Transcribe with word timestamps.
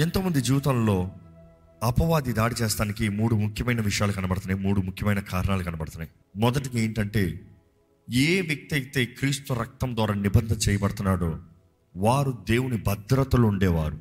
ఎంతోమంది 0.00 0.40
జీవితంలో 0.40 1.10
అపవాది 1.82 2.32
దాడి 2.32 2.54
చేస్తానికి 2.62 3.08
మూడు 3.08 3.34
ముఖ్యమైన 3.34 3.80
విషయాలు 3.80 4.12
కనబడుతున్నాయి 4.12 4.66
మూడు 4.66 4.80
ముఖ్యమైన 4.80 5.20
కారణాలు 5.20 5.62
కనబడుతున్నాయి. 5.62 6.10
మొదటిది 6.36 6.80
ఏంటంటే 6.80 7.40
ఏ 8.10 8.40
వ్యక్తి 8.40 8.74
అయితే 8.74 9.04
క్రీస్తు 9.04 9.52
రక్తం 9.52 9.96
ద్వారా 9.96 10.14
నిబంధన 10.14 10.56
చేయబడుతున్నాడో 10.56 11.38
వారు 11.96 12.38
దేవుని 12.48 12.82
భద్రతలు 12.82 13.46
ఉండేవారు. 13.46 14.00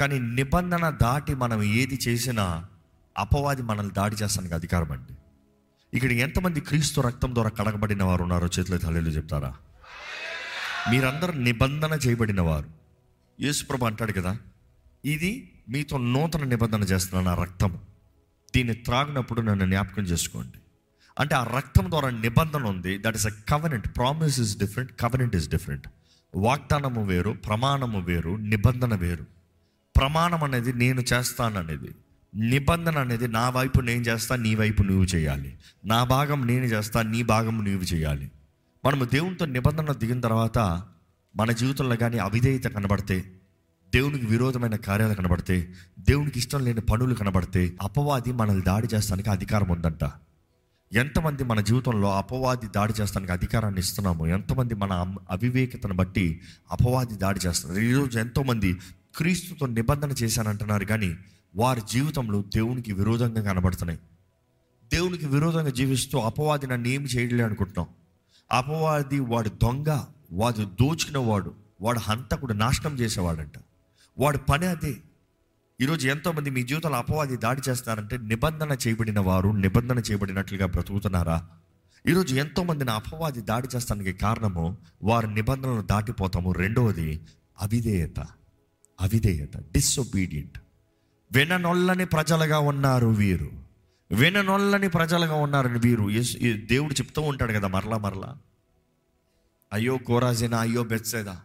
కానీ 0.00 0.18
నిబంధన 0.18 0.90
దాటి 0.90 1.34
మనం 1.34 1.62
ఏది 1.62 1.98
చేసినా 2.08 2.64
అపవాది 3.18 3.62
మనల్ని 3.62 3.94
దాడి 3.94 4.16
చేస్తానికి 4.16 4.54
అధికారం 4.54 4.92
అండి. 4.92 5.14
ఇక్కడ 5.96 6.12
ఎంతమంది 6.12 6.60
క్రీస్తు 6.60 7.00
రక్తం 7.00 7.34
ద్వారా 7.34 7.50
కడగబడిన 7.50 8.02
వారు 8.02 8.22
ఉన్నారో 8.22 8.48
చేతిలో 8.58 8.78
తల్లిలో 8.78 9.10
చెప్తారా? 9.10 9.54
మీరందరూ 10.90 11.32
నిబంధన 11.32 11.98
చేయబడిన 12.06 12.40
వారు. 12.40 12.68
యేసుప్రభు 13.40 13.84
అంటాడు 13.84 14.12
కదా 14.12 14.36
ఇది 15.06 15.52
మీతో 15.68 15.98
నూతన 15.98 16.44
నిబంధన 16.44 16.82
చేస్తున్నాను 16.82 17.36
నా 17.36 17.42
రక్తము 17.42 17.78
దీన్ని 18.56 18.74
త్రాగినప్పుడు 18.74 19.40
నన్ను 19.40 19.66
జ్ఞాపకం 19.66 20.02
చేసుకోండి. 20.02 20.58
అంటే 21.18 21.34
ఆ 21.34 21.44
రక్తం 21.44 21.90
ద్వారా 21.90 22.10
నిబంధన 22.10 22.64
ఉంది. 22.64 22.98
That 22.98 23.16
is 23.16 23.26
a 23.26 23.30
covenant 23.48 23.88
promise 23.96 24.40
is 24.40 24.58
different 24.58 24.92
covenant 25.00 25.36
is 25.36 25.48
different 25.48 25.88
వాగ్దానము 26.34 27.04
వేరు 27.04 27.30
ప్రమాణము 27.30 28.00
వేరు 28.00 28.36
నిబంధన 28.36 28.94
వేరు. 28.94 29.26
ప్రమాణం 29.96 30.44
అనేది 30.44 30.72
నేను 30.72 31.00
చేస్తాననేది 31.00 31.94
నిబంధన 32.34 32.98
అనేది 32.98 33.28
నా 33.28 33.50
వైపు 33.50 33.80
నేను 33.80 34.02
చేస్తా 34.02 34.36
నీ 34.36 34.54
వైపు 34.54 34.82
నువ్వు 34.82 35.04
చేయాలి. 35.04 35.58
నా 35.84 36.04
భాగం 36.04 36.46
నేను 36.46 36.64
చేస్తా 36.64 37.02
నీ 37.02 37.22
భాగం 37.22 37.64
నువ్వు 37.64 37.82
చేయాలి. 37.82 38.30
మనము 38.84 39.04
దేవునితో 39.04 39.46
నిబంధన 39.46 39.92
దిగిన 39.92 40.20
తర్వాత 40.20 40.58
మన 41.36 41.52
జీవితంలో 41.52 41.96
కానీ 41.96 42.18
అవిధేయత 42.18 42.64
కనబడితే 42.64 43.35
దేవునికి 43.94 44.26
విరోధమైన 44.26 44.76
కార్యాలు 44.76 45.14
కనబడితే 45.14 45.68
దేవునికి 45.98 46.38
ఇష్టం 46.38 46.64
లేని 46.64 46.80
పనులు 46.80 47.14
కనబడితే 47.14 47.76
అపవాది 47.82 48.32
మనల్ని 48.32 48.62
దాడి 48.62 48.88
చేస్తానికి 48.94 49.30
అధికారం 49.30 49.68
ఉందంట. 49.68 50.10
ఎంతమంది 50.92 51.44
మన 51.44 51.60
జీవితంలో 51.60 52.18
అపవాది 52.18 52.66
దాడి 52.66 52.92
చేస్తానికి 53.00 53.32
అధికారాన్ని 53.32 53.80
ఇస్తున్నాము 53.80 54.26
ఎంతమంది 54.26 54.74
మన 54.74 55.16
అవివేకతను 55.30 55.94
బట్టి 55.94 56.40
అపవాది 56.70 57.14
దాడి 57.14 57.40
చేస్తున్నారు. 57.46 57.82
ఈరోజు 57.82 58.18
ఎంతోమంది 58.18 58.74
క్రీస్తుతో 59.16 59.66
నిబంధన 59.66 60.10
చేశానంటున్నారు 60.10 60.84
కానీ 60.84 61.16
వారి 61.56 61.82
జీవితంలో 61.90 62.42
దేవునికి 62.42 62.92
విరోధంగా 62.92 63.42
కనబడుతున్నాయి. 63.42 64.00
దేవునికి 64.92 65.26
విరోధంగా 65.26 65.70
జీవిస్తూ 65.70 66.18
అపవాది 66.18 66.66
నన్ను 66.66 66.88
ఏమి 66.88 67.04
చేయలే 67.04 67.44
అనుకుంటున్నాం. 67.44 67.86
అపవాది 68.52 69.20
వాడు 69.20 69.48
దొంగ 69.48 70.00
వాడు 70.32 70.56
దోచుకున్న 70.56 71.18
వాడు 71.18 71.54
వాడు 71.80 71.98
హంతకుడు 71.98 72.52
నాశనం 72.52 72.98
చేసేవాడంట. 72.98 73.52
వాడు 74.18 74.38
పని 74.38 74.66
అదే. 74.66 74.96
ఈరోజు 75.80 76.08
ఎంతోమంది 76.08 76.50
మీ 76.50 76.62
జీవితంలో 76.62 76.96
అపవాది 76.96 77.36
దాడి 77.36 77.60
చేస్తున్నారంటే 77.68 78.16
నిబంధన 78.16 78.76
చేయబడిన 78.86 79.20
వారు 79.20 79.48
నిబంధన 79.48 79.98
చేయబడినట్లుగా 79.98 80.66
బ్రతుకుతున్నారా? 80.66 81.48
ఈరోజు 82.08 82.34
ఎంతోమందిని 82.34 82.90
అపవాది 82.90 83.40
దాడి 83.40 83.68
చేస్తానికి 83.76 84.12
కారణము 84.12 84.76
వారి 85.02 85.34
నిబంధనలు 85.34 85.82
దాటిపోతాము. 85.82 86.52
రెండవది 86.52 87.20
అవిధేయత. 87.60 88.20
అవిధేయత. 89.00 89.56
డిసొబీడియంట్ 89.56 90.58
విననొల్లని 91.32 92.06
ప్రజలుగా 92.06 92.58
ఉన్నారు 92.58 93.06
వీరు. 93.06 93.50
విననొల్లని 94.12 94.88
ప్రజలుగా 94.88 95.34
ఉన్నారని 95.34 95.78
వీరు. 95.78 96.10
ఈ 96.10 96.52
దేవుడు 96.52 96.92
చెప్తూ 96.92 97.22
ఉంటాడు 97.22 97.52
కదా 97.52 97.68
మరలా 97.68 97.98
మరలా. 97.98 98.36
అయ్యో 99.72 99.98
కోరాజేనా 99.98 100.58
అయ్యో 100.58 100.84
బెత్సేదా? 100.84 101.40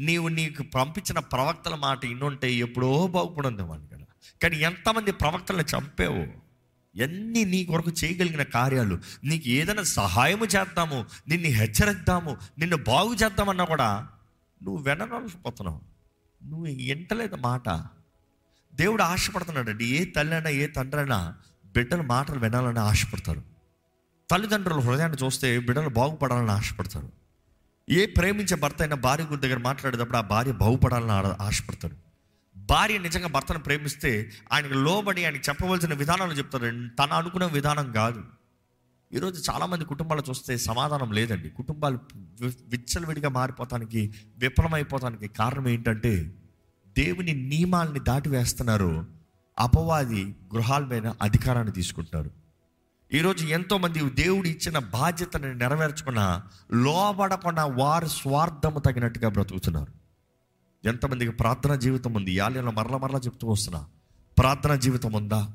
నీవు 0.00 0.28
నీకు 0.28 0.62
పంపించిన 0.62 1.18
ప్రవక్తల 1.18 1.74
మాట 1.74 2.04
ఇన్నుంటే 2.04 2.52
ఎప్పుడో 2.52 3.06
బాగుపడింది 3.06 3.62
వాడిని 3.62 3.88
కదా 3.88 4.04
కానీ 4.42 4.56
ఎంతమంది 4.56 5.12
ప్రవక్తలను 5.12 5.62
చంపావు? 5.62 6.50
ఎన్ని 6.96 7.44
నీ 7.44 7.64
కొరకు 7.64 7.90
చేయగలిగిన 7.90 8.42
కార్యాలు? 8.42 8.98
నీకు 9.24 9.48
ఏదైనా 9.48 9.82
సహాయము 9.82 10.44
చేద్దాము 10.44 11.06
నిన్ను 11.28 11.48
హెచ్చరిద్దాము 11.48 12.36
నిన్ను 12.58 12.76
బాగు 12.76 13.14
చేద్దామన్నా 13.14 13.64
కూడా 13.64 14.08
నువ్వు 14.62 14.82
వెననలిపోతున్నావు 14.82 15.80
నువ్వు 16.48 16.66
ఎంటలేదు 16.66 17.36
మాట. 17.36 17.68
దేవుడు 18.74 19.02
ఆశపడుతున్నాడండి 19.02 19.84
ఏ 19.84 20.04
తల్లి 20.04 20.34
అయినా 20.34 20.50
ఏ 20.50 20.66
తండ్రి 20.66 21.00
అయినా 21.00 21.34
బిడ్డల 21.66 22.00
మాటలు 22.00 22.38
వినాలని 22.38 22.78
ఆశపడతారు. 22.78 23.42
తల్లిదండ్రుల 24.30 24.80
హృదయాన్ని 24.80 25.26
చూస్తే 25.26 25.58
బిడ్డలు 25.58 25.88
బాగుపడాలని 25.88 26.50
ఆశపడతారు. 26.50 27.19
ఏ 27.90 28.06
ప్రేమించే 28.06 28.56
భర్త 28.56 28.82
అయినా 28.82 28.96
భార్య 28.96 29.24
గురి 29.24 29.40
దగ్గర 29.40 29.58
మాట్లాడేటప్పుడు 29.58 30.16
ఆ 30.16 30.20
భార్య 30.20 30.52
బాగుపడాలని 30.52 31.42
ఆశపడతాడు. 31.42 31.96
భార్య 32.56 32.98
నిజంగా 32.98 33.28
భర్తను 33.28 33.58
ప్రేమిస్తే 33.58 34.30
ఆయనకు 34.52 34.72
లోబడి 34.72 35.24
ఆయనకి 35.24 35.42
చెప్పవలసిన 35.48 35.94
విధానాలు 35.94 36.32
చెప్తారు 36.32 36.64
తను 36.70 37.12
అనుకున్న 37.12 37.46
విధానం 37.46 37.92
కాదు. 37.92 38.22
ఈరోజు 39.12 39.50
చాలామంది 39.50 39.84
కుటుంబాలు 39.84 40.22
చూస్తే 40.30 40.56
సమాధానం 40.58 41.12
లేదండి. 41.12 41.50
కుటుంబాలు 41.50 41.98
విచ్చలవిడిగా 42.44 43.28
మారిపోతానికి 43.28 44.14
విఫలమైపోతానికి 44.38 45.28
కారణం 45.28 45.68
ఏంటంటే 45.68 46.34
దేవుని 46.98 47.32
నియమాల్ని 47.32 48.00
దాటివేస్తున్నారు. 48.00 49.06
అపవాది 49.58 50.24
గృహాల 50.24 50.84
మీద 50.84 51.06
అధికారాన్ని 51.06 51.72
తీసుకుంటారు 51.72 52.39
ఈరోజు 53.14 53.46
ఎంతోమంది 53.46 54.10
దేవుడు 54.10 54.48
ఇచ్చిన 54.48 54.78
బాధ్యతను 54.78 55.52
నెరవేర్చుకున్న 55.52 56.42
లోబడకుండా 56.72 57.64
వారి 57.64 58.08
స్వార్థము 58.08 58.78
తగినట్టుగా 58.78 59.28
బ్రతుకుతున్నారు. 59.28 59.92
ఎంతమందికి 60.88 61.32
ప్రార్థన 61.32 61.74
జీవితం 61.74 62.14
ఉంది? 62.14 62.32
యాలయంలో 62.32 62.70
మరల 62.70 62.96
మరలా 62.96 63.18
చెప్తూ 63.18 63.48
వస్తున్నా. 63.48 63.86
ప్రార్థన 64.38 64.74
జీవితం 64.74 65.12
ఉందా? 65.12 65.48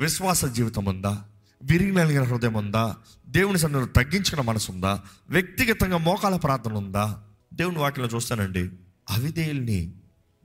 విశ్వాస 0.00 0.44
జీవితం 0.44 0.84
ఉందా? 0.84 1.24
విరిగినలిగిన 1.62 2.22
హృదయం 2.22 2.54
ఉందా? 2.54 2.96
దేవుని 3.26 3.58
సన్నిధిలో 3.58 3.86
తగ్గించుకున్న 3.86 4.42
మనసు 4.42 4.72
ఉందా? 4.72 5.02
వ్యక్తిగతంగా 5.30 5.98
మోకాల 5.98 6.36
ప్రార్థన 6.36 6.72
ఉందా? 6.72 7.22
దేవుని 7.54 7.78
వాటిలో 7.78 8.06
చూస్తానండి. 8.06 8.70
అవిధేయుల్ని 9.10 9.92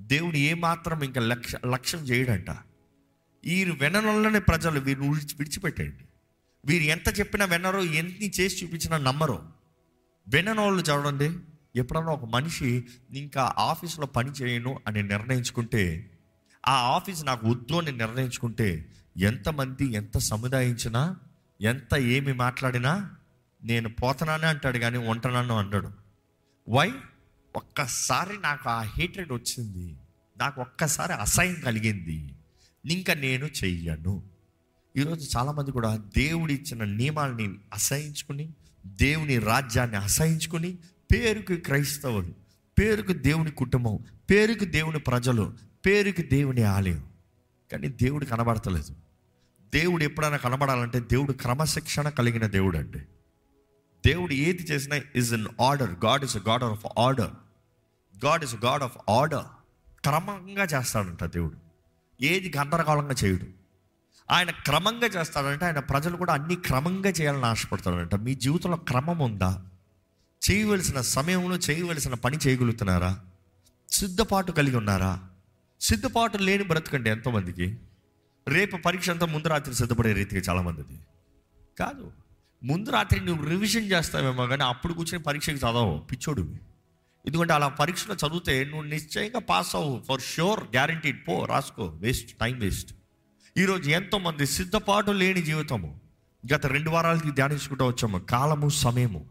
దేవుడు 0.01 0.37
ఏమాత్రం 0.37 1.01
ఇంకా 1.01 1.21
లక్ష్య 1.21 1.59
లక్ష్యం 1.71 2.01
చేయడంట. 2.01 2.49
వీరు 3.45 3.73
వెననొల్లని 3.73 4.39
ప్రజలు 4.39 4.79
వీరిని 4.79 5.09
విడిచి 5.09 5.35
విడిచిపెట్టండి 5.39 6.05
వీరు 6.65 6.83
ఎంత 6.83 7.19
చెప్పినా 7.19 7.45
వినరో 7.45 7.83
ఎన్ని 7.83 8.31
చేసి 8.39 8.65
చూపించినా 8.65 8.97
నమ్మరు. 8.97 9.47
విననోళ్ళు 10.27 10.83
చదవండి 10.83 11.39
ఎప్పుడన్నా 11.75 12.11
ఒక 12.11 12.25
మనిషి 12.25 12.85
ఇంకా 13.11 13.53
ఆఫీస్లో 13.57 14.05
పని 14.05 14.31
చేయను 14.31 14.79
అని 14.87 15.03
నిర్ణయించుకుంటే 15.03 16.09
ఆ 16.67 16.71
ఆఫీస్ 16.71 17.25
నాకు 17.25 17.47
వద్దు 17.47 17.75
అని 17.75 17.91
నిర్ణయించుకుంటే 17.91 18.85
ఎంతమంది 19.17 19.93
ఎంత 19.93 20.17
సముదాయించినా 20.17 21.17
ఎంత 21.61 21.95
ఏమి 21.95 22.33
మాట్లాడినా 22.33 23.15
నేను 23.63 23.89
పోతున్నానే 23.89 24.47
అంటాడు 24.47 24.77
కానీ 24.77 24.97
ఉంటున్నాను 24.97 25.57
అంటాడు 25.57 25.89
వై? 26.69 26.91
ఒక్కసారి 27.55 28.37
నాకు 28.41 28.69
ఆ 28.69 28.81
హేట్రెడ్ 28.81 29.33
వచ్చింది. 29.33 29.97
నాకు 30.37 30.61
ఒక్కసారి 30.61 31.13
అసహ్యం 31.13 31.61
కలిగింది. 31.65 32.33
ఇంకా 32.91 33.13
నేను 33.13 33.45
చెయ్యను. 33.45 34.32
ఈరోజు 34.97 35.37
చాలామంది 35.37 35.71
కూడా 35.71 35.97
దేవుడి 35.97 36.53
ఇచ్చిన 36.53 36.83
నియమాల్ని 36.83 37.55
అసహించుకుని 37.73 38.53
దేవుని 38.85 39.39
రాజ్యాన్ని 39.39 39.97
అసహించుకుని 39.97 40.77
పేరుకి 41.13 41.57
క్రైస్తవులు 41.57 42.33
పేరుకు 42.79 43.13
దేవుని 43.13 43.51
కుటుంబం 43.51 43.99
పేరుకు 44.29 44.65
దేవుని 44.65 44.99
ప్రజలు 44.99 45.53
పేరుకి 45.85 46.23
దేవుని 46.23 46.63
ఆలయం. 46.63 47.03
కానీ 47.71 47.87
దేవుడు 47.87 48.25
కనబడతలేదు. 48.25 48.95
దేవుడు 49.73 50.03
ఎప్పుడైనా 50.03 50.37
కనబడాలంటే 50.37 50.99
దేవుడు 50.99 51.31
క్రమశిక్షణ 51.31 52.09
కలిగిన 52.09 52.47
దేవుడు 52.47 52.77
అండి 52.77 52.99
దేవుడు 54.05 54.33
ఏది 54.33 54.63
చేసినా 54.63 55.01
is 55.15 55.33
in 55.33 55.47
order 55.61 56.05
God 56.05 56.23
is 56.23 56.37
God 56.37 56.63
of 56.63 56.85
order 56.99 57.31
God 58.25 58.43
is 58.43 58.55
God 58.55 58.83
of 58.83 58.97
order 59.09 59.45
క్రమంగా 60.03 60.63
చేస్తాడంట 60.63 61.23
దేవుడు. 61.23 61.57
ఏది 62.23 62.53
గందరగోళంగా 62.57 63.15
చేయడు. 63.25 63.62
ఆయన 64.31 64.51
క్రమంగా 64.51 65.07
చేస్తాడంటే 65.07 65.65
ఆయన 65.65 65.79
ప్రజలు 65.79 66.17
కూడా 66.17 66.33
అన్ని 66.33 66.55
క్రమంగా 66.55 67.09
చేయాలని 67.09 67.45
ఆశపడతాడంట. 67.45 68.15
మీ 68.15 68.35
జీవితంలో 68.35 68.77
క్రమం 68.77 69.19
ఉందా? 69.19 69.65
చేయవలసిన 70.51 71.01
సమయంలో 71.01 71.55
చేయవలసిన 71.55 72.13
పని 72.13 72.37
చేయగలుగుతున్నారా? 72.47 73.19
సిద్ధపాటు 73.91 74.51
కలిగి 74.51 74.75
ఉన్నారా? 74.75 75.29
సిద్ధపాటు 75.81 76.37
లేని 76.37 76.63
బ్రతకండి 76.63 77.09
ఎంతోమందికి. 77.09 77.77
రేపు 78.47 78.77
పరీక్ష 78.77 79.09
అంతా 79.09 79.25
ముందు 79.25 79.47
రాత్రి 79.47 79.75
సిద్ధపడే 79.75 80.13
రీతిగా 80.13 80.41
చాలామందిది. 80.49 80.99
కాదు 81.79 82.11
ముందు 82.63 82.89
రాత్రి 82.89 83.25
నువ్వు 83.25 83.45
రివిజన్ 83.45 83.91
చేస్తావేమో 83.91 84.47
కానీ 84.47 84.63
అప్పుడు 84.63 84.93
కూర్చొని 84.93 85.23
పరీక్షకి 85.23 85.55
చదవవు. 85.55 85.97
పిచ్చోడు 85.97 86.55
ఎందుకంటే 87.27 87.53
అలా 87.53 87.67
పరీక్షలో 87.67 88.15
చదివితే 88.15 88.63
నువ్వు 88.63 88.81
నిశ్చయంగా 88.81 89.39
పాస్ 89.39 89.75
అవ్వు. 89.75 90.03
ఫర్ 90.07 90.21
షూర్ 90.21 90.59
గ్యారంటీడ్ 90.59 91.27
పో 91.27 91.45
రాసుకో. 91.45 91.87
వేస్ట్ 91.87 92.37
టైం 92.37 92.59
వేస్ట్ 92.59 92.95
ఈరోజు 93.57 93.89
ఎంతోమంది 93.89 94.45
సిద్ధపాటు 94.45 95.11
లేని 95.11 95.41
జీవితము. 95.41 95.99
గత 96.53 96.65
రెండు 96.65 96.89
వారాలకి 96.89 97.31
ధ్యానించుకుంటూ 97.31 97.85
వచ్చాము. 97.85 98.17
కాలము 98.17 98.69
సమయము. 98.69 99.25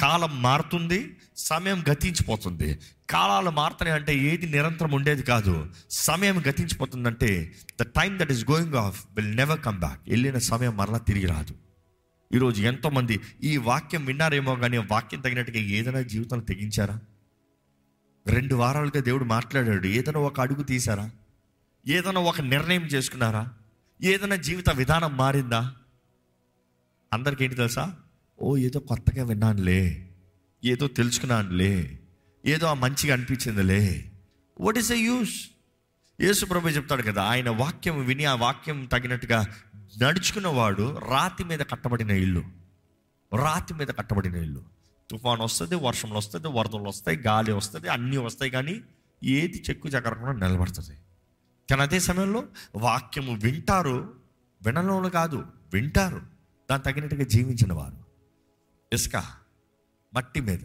కాలం 0.00 0.42
మారుతుంది 0.42 1.16
సమయం 1.36 1.84
గతించిపోతుంది. 1.92 2.78
కాలాలు 3.10 3.50
మారుతున్నాయి 3.50 4.00
అంటే 4.00 4.16
ఏది 4.16 4.46
నిరంతరం 4.46 4.92
ఉండేది 4.92 5.22
కాదు. 5.22 5.66
సమయం 5.90 6.42
గతించిపోతుందంటే 6.48 7.52
the 7.80 7.82
time 7.82 8.18
that 8.18 8.32
is 8.32 8.50
going 8.50 8.74
off 8.74 9.06
will 9.16 9.36
never 9.36 9.60
come 9.60 9.78
back 9.78 10.00
వెళ్ళిన 10.08 10.38
సమయం 10.38 10.76
మరలా 10.76 10.98
తిరిగి 10.98 11.26
రాదు. 11.26 11.54
ఈరోజు 12.34 12.62
ఎంతోమంది 12.62 13.20
ఈ 13.42 13.56
వాక్యం 13.56 14.04
విన్నారేమో 14.04 14.54
కానీ 14.54 14.76
వాక్యం 14.78 15.20
తగినట్టుగా 15.20 15.58
ఏదైనా 15.58 16.00
జీవితంలో 16.00 16.44
తెగించారా? 16.44 17.00
రెండు 18.26 18.54
వారాలుగా 18.54 19.00
దేవుడు 19.00 19.24
మాట్లాడాడు. 19.24 19.86
ఏదైనా 19.86 20.20
ఒక 20.20 20.40
అడుగు 20.40 20.62
తీశారా? 20.62 21.10
ఏదైనా 21.88 22.20
ఒక 22.20 22.40
నిర్ణయం 22.40 22.82
చేసుకున్నారా? 22.82 23.52
ఏదైనా 24.02 24.36
జీవిత 24.36 24.70
విధానం 24.70 25.16
మారిందా? 25.16 25.74
అందరికీ 27.12 27.44
ఏంటి 27.44 27.56
తెలుసా? 27.56 27.94
ఓ 28.42 28.56
ఏదో 28.56 28.80
కొత్తగా 28.80 29.24
విన్నానులే. 29.24 30.10
ఏదో 30.64 30.88
తెలుసుకున్నానులే. 30.88 31.98
ఏదో 32.46 32.66
ఆ 32.66 32.74
మంచిగా 32.74 33.14
అనిపించిందిలే. 33.14 34.12
What 34.60 34.78
is 34.78 34.92
a 34.92 34.96
use 34.96 35.50
Yesu 36.20 36.46
ప్రభు 36.46 36.68
చెప్తాడు 36.68 37.02
కదా 37.02 37.22
ఆయన 37.22 37.50
వాక్యం 37.50 38.04
విని 38.04 38.24
ఆ 38.24 38.34
వాక్యం 38.34 38.84
తగినట్టుగా 38.84 39.46
నడుచుకున్నవాడు 40.02 40.98
రాతి 40.98 41.44
మీద 41.44 41.58
కట్టబడిన 41.58 42.10
ఇల్లు. 42.10 42.44
రాతి 43.36 43.74
మీద 43.74 43.88
కట్టబడిన 43.88 44.34
ఇల్లు. 44.34 44.62
తుఫాన్ 45.10 45.40
వస్తుంది 45.40 45.74
వర్షంలో 45.74 46.16
వస్తుంది 46.16 46.48
వరదలు 46.48 46.88
వస్తాయి 46.88 47.18
గాలి 47.18 47.52
వస్తుంది 47.52 47.88
అన్నీ 47.88 48.16
వస్తాయి 48.16 48.50
కానీ 48.50 48.80
ఏది 49.24 49.64
చెక్కు 49.70 49.88
చెక్కరకుండా 49.88 50.48
నిలబడుతుంది. 50.48 50.98
కానీ 51.70 51.82
అదే 51.82 52.00
సమయంలో 52.00 52.42
వాక్యము 52.76 53.34
వింటారు 53.34 54.14
వినడంలో 54.62 55.10
కాదు 55.10 55.44
వింటారు. 55.72 56.20
దాని 56.70 56.82
తగినట్టుగా 56.82 57.24
జీవించిన 57.24 57.72
వారు. 57.72 57.96
ఇసుక 58.92 59.24
మట్టి 60.14 60.40
మీద 60.40 60.58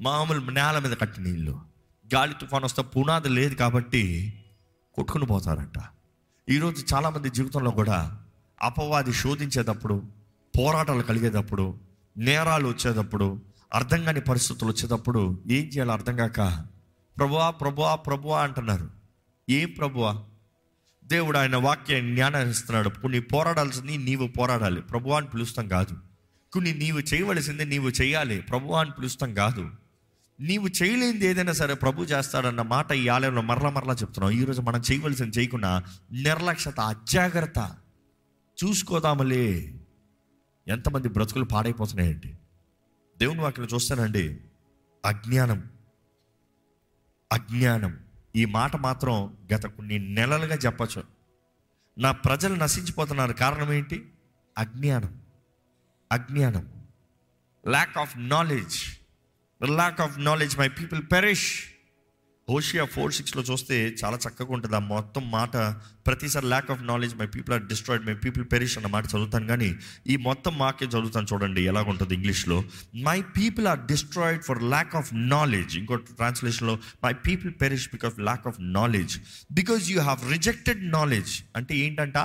మామూలు 0.00 0.50
నేల 0.50 0.78
మీద 0.78 0.96
కట్టిన 0.96 1.26
ఇల్లు. 1.26 1.60
గాలి 2.14 2.34
తుఫాను 2.40 2.64
వస్తే 2.64 2.82
పునాది 2.82 3.28
లేదు 3.28 3.54
కాబట్టి 3.54 4.34
కొట్టుకుని 4.94 5.26
పోతారంట. 5.26 5.82
ఈరోజు 6.48 6.94
చాలామంది 6.94 7.30
జీవితంలో 7.30 7.70
కూడా 7.70 8.20
అపవాది 8.62 9.12
శోధించేటప్పుడు 9.12 10.02
పోరాటాలు 10.58 11.02
కలిగేటప్పుడు 11.02 11.80
నేరాలు 12.16 12.68
వచ్చేటప్పుడు 12.68 13.42
అర్థం 13.74 14.04
కాని 14.04 14.20
పరిస్థితులు 14.20 14.70
వచ్చేటప్పుడు 14.70 15.42
ఏం 15.46 15.64
చేయాలో 15.64 15.92
అర్థం 15.92 16.16
కాక 16.16 16.64
ప్రభువా 17.18 17.50
ప్రభువా 17.50 17.94
ప్రభువా 17.94 18.42
అంటున్నారు. 18.42 18.90
ఏం 19.50 19.74
ప్రభువా? 19.78 20.24
దేవుడు 21.10 21.38
ఆయన 21.38 21.56
వాక్య 21.56 22.00
జ్ఞానాన్ని 22.00 22.50
ఇస్తున్నాడు 22.50 22.88
కొన్ని 22.88 23.20
పోరాడాల్సింది 23.20 23.96
నీవు 23.96 24.28
పోరాడాలి. 24.28 24.82
ప్రభువా 24.82 25.16
అని 25.16 25.26
పిలుస్తాం 25.26 25.68
కాదు. 25.68 25.96
కొన్ని 26.52 26.74
నీవు 26.74 26.98
చేయవలసింది 26.98 27.64
నీవు 27.64 27.88
చేయాలి. 27.88 28.40
ప్రభువా 28.40 28.80
అని 28.80 28.90
పిలుస్తాం 28.90 29.34
కాదు. 29.34 29.70
నీవు 30.40 30.68
చేయలేనిది 30.68 31.26
ఏదైనా 31.26 31.52
సరే 31.52 31.74
ప్రభు 31.74 32.02
చేస్తాడన్న 32.02 32.62
మాట 32.62 32.92
ఈ 32.92 33.08
ఆలయంలో 33.08 33.42
మరలా 33.42 33.70
మరలా 33.70 33.92
చెప్తున్నాం 33.94 34.30
ఈరోజు 34.32 34.60
మనం 34.60 34.82
చేయవలసింది 34.92 35.38
చేయకుండా 35.38 35.84
నిర్లక్ష్యత 36.12 36.80
అజాగ్రత్త 36.80 37.76
చూసుకోదామలే. 38.64 39.74
ఎంతమంది 40.68 41.08
బ్రతుకులు 41.08 41.44
పాడైపోతున్నాయండి. 41.44 42.38
దేవుని 43.18 43.40
వాక్యం 43.40 43.68
చూస్తానండి. 43.74 44.40
అజ్ఞానం. 45.06 45.64
అజ్ఞానం. 47.32 47.98
ఈ 48.36 48.44
మాట 48.44 48.76
మాత్రం 48.76 49.36
గత 49.54 49.66
కొన్ని 49.66 49.98
నెలలుగా 49.98 50.54
చెప్పచ్చు. 50.56 51.04
నా 51.98 52.12
ప్రజలు 52.12 52.54
నశించిపోతున్నారు. 52.54 53.32
కారణం 53.32 53.72
ఏంటి? 53.72 54.12
అజ్ఞానం. 54.58 55.20
అజ్ఞానం. 56.12 56.68
Lack 57.68 57.98
of 57.98 58.28
knowledge 58.28 58.78
lack 59.64 60.00
of 60.00 60.20
knowledge 60.20 60.58
my 60.58 60.68
people 60.68 61.02
perish 61.12 61.64
Hosea 62.50 62.84
four 62.84 63.12
సిక్స్లో 63.12 63.42
చూస్తే 63.42 63.94
చాలా 64.04 64.16
చక్కగా 64.16 64.52
ఉంటుంది. 64.52 64.76
ఆ 64.76 64.78
మొత్తం 64.78 65.30
మాట 65.30 65.56
ప్రతిసారి 66.06 66.46
lack 66.46 66.70
of 66.70 66.82
knowledge 66.82 67.16
my 67.16 67.26
people 67.26 67.54
are 67.54 67.62
destroyed 67.62 68.06
my 68.06 68.14
people 68.14 68.44
perish 68.52 68.78
అన్న 68.78 68.88
మాట 68.88 69.06
చదువుతాను 69.06 69.46
కానీ 69.46 69.76
ఈ 70.06 70.16
మొత్తం 70.16 70.58
మాకే 70.58 70.86
చదువుతాను 70.86 71.26
చూడండి 71.32 71.62
ఎలాగుంటుంది 71.62 72.14
ఇంగ్లీష్లో. 72.14 72.64
My 72.94 73.22
people 73.22 73.66
are 73.66 73.80
destroyed 73.80 74.42
for 74.42 74.62
lack 74.62 74.96
of 74.96 75.10
knowledge 75.12 75.78
ఇంకో 75.78 75.94
ట్రాన్స్లేషన్లో 75.94 76.78
my 77.04 77.12
people 77.12 77.52
perish 77.60 77.88
because 77.88 78.20
lack 78.20 78.46
of 78.46 78.56
knowledge 78.60 79.18
because 79.52 79.90
you 79.90 80.00
have 80.00 80.32
rejected 80.32 80.92
knowledge 80.92 81.42
అంటే 81.56 81.76
ఏంటంట? 81.76 82.18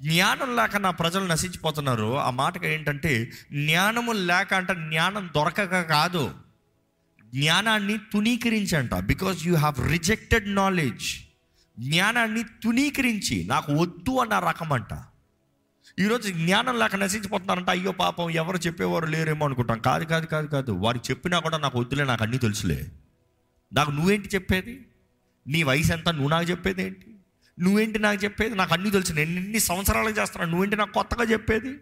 జ్ఞానం 0.00 0.56
లేక 0.56 0.76
నా 0.76 0.90
ప్రజలు 0.90 1.26
నశించిపోతున్నారు. 1.26 2.18
ఆ 2.18 2.30
మాటగా 2.30 2.68
ఏంటంటే 2.70 3.32
జ్ఞానము 3.52 4.12
లేక 4.12 4.54
అంటే 4.54 4.74
జ్ఞానం 4.74 5.30
దొరకక 5.36 5.82
కాదు. 5.82 6.30
జ్ఞానాన్ని 7.34 7.98
తునీకరించంట 7.98 8.94
because 8.94 9.46
you 9.46 9.56
have 9.56 9.90
rejected 9.90 10.54
knowledge 10.54 11.04
జ్ఞానాన్ని 11.78 12.42
తునీకరించి 12.42 13.44
నాకు 13.44 13.72
వద్దు 13.72 14.16
అన్న 14.18 14.38
రకం 14.38 14.72
అంట 14.72 14.98
ఈరోజు 15.98 16.32
జ్ఞానం 16.32 16.78
లేక 16.78 16.96
నశించిపోతున్నారంట. 16.96 17.70
అయ్యో 17.70 17.92
పాపం 17.92 18.30
ఎవరు 18.30 18.56
చెప్పేవారు 18.56 19.06
లేరేమో 19.06 19.46
అనుకుంటాం. 19.46 19.78
కాదు 19.78 20.04
కాదు 20.04 20.26
కాదు 20.26 20.46
కాదు. 20.46 20.72
వారు 20.72 20.98
చెప్పినా 20.98 21.38
కూడా 21.38 21.58
నాకు 21.58 21.80
వద్దులే 21.80 22.04
నాకు 22.04 22.22
అన్నీ 22.22 22.38
తెలుసులే. 22.38 22.88
నాకు 23.72 23.90
నువ్వేంటి 23.90 24.28
చెప్పేది? 24.34 24.86
నీ 25.46 25.62
వయసు 25.62 25.92
ఎంత? 25.92 26.08
నువ్వు 26.08 26.28
నాకు 26.28 26.50
చెప్పేది 26.50 26.82
ఏంటి 26.82 27.06
నువ్వేంటి 27.60 27.98
నాకు 27.98 28.24
చెప్పేది? 28.24 28.54
నాకు 28.54 28.74
అన్నీ 28.74 28.90
తెలుసు. 28.90 29.12
నేను 29.12 29.30
ఎన్ని 29.30 29.60
సంవత్సరాలు 29.60 30.08
చేస్తున్నాను? 30.08 30.50
నువ్వేంటి 30.50 30.76
నాకు 30.76 30.92
కొత్తగా 30.92 31.24
చెప్పేది? 31.24 31.78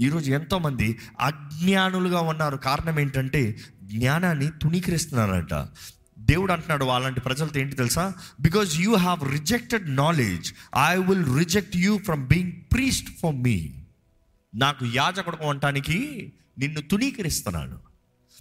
ఈరోజు 0.00 0.30
ఎంతోమంది 0.32 0.98
అజ్ఞానులుగా 1.20 2.20
ఉన్నారు. 2.20 2.56
కారణం 2.56 3.00
ఏంటంటే 3.00 3.58
జ్ఞానాన్ని 3.82 4.50
తుణీకరిస్తున్నారంట. 4.62 5.54
దేవుడు 6.18 6.52
అంటున్నాడు 6.52 6.84
అలాంటి 6.84 7.20
ప్రజలతో 7.20 7.60
ఏంటి 7.60 7.76
తెలుసా? 7.76 8.14
Because 8.40 8.80
you 8.80 8.94
have 8.94 9.32
rejected 9.32 9.96
knowledge 9.96 10.52
I 10.90 10.96
will 10.96 11.38
reject 11.38 11.76
you 11.76 11.98
from 11.98 12.26
being 12.26 12.52
priest 12.72 13.08
for 13.20 13.34
me 13.34 13.70
నాకు 14.54 14.86
యాజకుడు 14.94 15.38
ఉండటానికి 15.42 16.32
నిన్ను 16.58 16.80
తునీకరిస్తున్నాను 16.80 17.78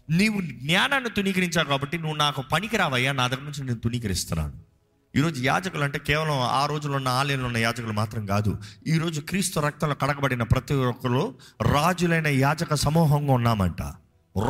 నీవు 0.09 0.41
జ్ఞానాన్ని 0.41 1.09
తుణీకరించావు 1.09 1.67
కాబట్టి 1.67 1.97
నువ్వు 1.97 2.15
నాకు 2.15 2.41
పనికిరావయ్యా. 2.41 3.11
నా 3.11 3.27
దగ్గర 3.27 3.41
నుంచి 3.41 3.63
నేను 3.63 3.79
తుణీకరిస్తున్నాను 3.79 4.68
ఈరోజు 5.15 5.43
యాజకులు 5.43 5.83
అంటే 5.83 5.99
కేవలం 5.99 6.39
ఆ 6.39 6.65
రోజుల్లో 6.65 6.97
ఉన్న 6.97 7.07
ఆలయంలో 7.07 7.45
ఉన్న 7.45 7.57
యాజకులు 7.57 7.93
మాత్రం 7.93 8.25
కాదు. 8.25 8.57
ఈరోజు 8.87 9.21
క్రీస్తు 9.21 9.59
రక్తంలో 9.59 9.95
కడగబడిన 9.95 10.43
ప్రతి 10.43 10.73
ఒక్కరు 10.73 11.35
రాజులైన 11.61 12.27
యాజక 12.27 12.73
సమూహంగా 12.73 13.33
ఉన్నామంట. 13.33 13.81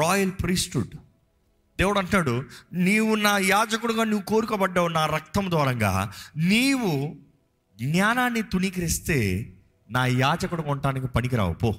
Royal 0.02 0.32
priesthood. 0.32 0.96
దేవుడు 1.78 2.00
అంటాడు 2.00 2.44
నీవు 2.74 3.16
నా 3.16 3.38
యాజకుడుగా 3.38 4.04
నువ్వు 4.04 4.26
కోరుకోబడ్డావు 4.26 4.88
నా 4.88 5.06
రక్తం 5.06 5.52
ద్వారంగా. 5.52 6.12
నీవు 6.38 7.16
జ్ఞానాన్ని 7.82 8.42
తుణీకరిస్తే 8.42 9.50
నా 9.90 10.06
యాజకుడు 10.06 10.62
కొనటానికి 10.62 11.08
పనికిరావు. 11.08 11.54
పో. 11.54 11.76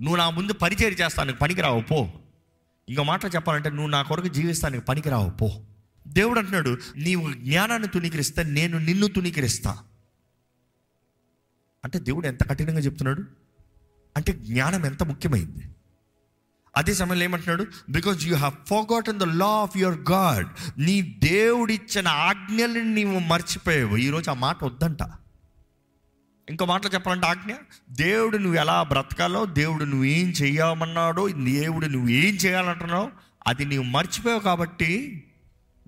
నువ్వు 0.00 0.16
నా 0.16 0.30
ముందు 0.30 0.52
పరిచయం 0.52 0.92
చేస్తానికి 0.92 1.38
పనికిరావు. 1.38 1.80
పో. 1.80 2.08
ఇంకో 2.88 3.02
మాట 3.02 3.24
చెప్పాలంటే 3.24 3.70
నువ్వు 3.70 3.88
నా 3.88 4.02
కొరకు 4.02 4.28
జీవిస్తానికి 4.28 4.84
పనికిరావు. 4.84 5.30
పో. 5.30 5.50
దేవుడు 6.08 6.38
అంటున్నాడు 6.38 6.78
నీవు 6.96 7.32
జ్ఞానాన్ని 7.32 7.88
తునీకరిస్తే 7.88 8.42
నేను 8.42 8.78
నిన్ను 8.78 9.06
తునీకరిస్తా 9.06 9.78
అంటే 11.84 11.98
దేవుడు 11.98 12.26
ఎంత 12.26 12.50
కఠినంగా 12.50 12.78
చెప్తున్నాడు? 12.78 13.22
అంటే 14.16 14.32
జ్ఞానం 14.32 14.86
ఎంత 14.86 15.02
ముఖ్యమైంది? 15.02 15.64
అదే 16.76 16.94
సమయంలో 16.94 17.24
ఏమంటున్నాడు? 17.24 17.66
Because 17.88 18.26
you 18.26 18.36
have 18.36 18.66
forgotten 18.66 19.18
the 19.18 19.22
law 19.22 19.46
of 19.46 19.76
your 19.76 19.98
God 20.10 20.80
నీ 20.80 21.02
దేవుడిచ్చిన 21.02 22.08
ఆజ్ఞల్ని 22.08 22.84
నీవు 22.84 23.18
మర్చిపోయావు. 23.18 23.96
ఈరోజు 23.96 24.30
ఆ 24.30 24.34
మాట 24.34 24.64
వద్దంట. 24.64 24.98
ఇంకో 26.50 26.64
మాటలో 26.64 26.90
చెప్పాలంటే 26.94 27.26
ఆజ్ఞ 27.26 27.52
దేవుడు 27.90 28.36
నువ్వు 28.36 28.58
ఎలా 28.58 28.82
బ్రతకాలో 28.82 29.44
దేవుడు 29.44 29.84
నువ్వు 29.84 30.04
ఏం 30.04 30.30
చేయమన్నాడో 30.30 31.28
దేవుడు 31.28 31.86
నువ్వు 31.86 32.08
ఏం 32.08 32.34
చేయాలంటున్నావు 32.34 33.10
అది 33.46 33.64
నీవు 33.64 33.82
మర్చిపోయావు 33.82 34.40
కాబట్టి 34.40 35.24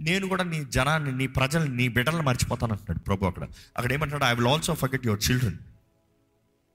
నేను 0.00 0.28
కూడా 0.28 0.44
నీ 0.44 0.64
జనాన్ని 0.64 1.12
నీ 1.12 1.26
ప్రజల్ని 1.26 1.76
నీ 1.76 1.88
బిడ్డలను 1.88 2.22
మర్చిపోతాను 2.22 2.72
అంటున్నాడు 2.72 2.98
ప్రభు 2.98 3.26
అక్కడ. 3.26 3.44
అక్కడ 3.76 3.92
ఏమంటాడు 3.92 4.24
I 4.24 4.34
will 4.34 4.46
also 4.46 4.74
forget 4.74 5.06
your 5.06 5.30
children 5.30 5.58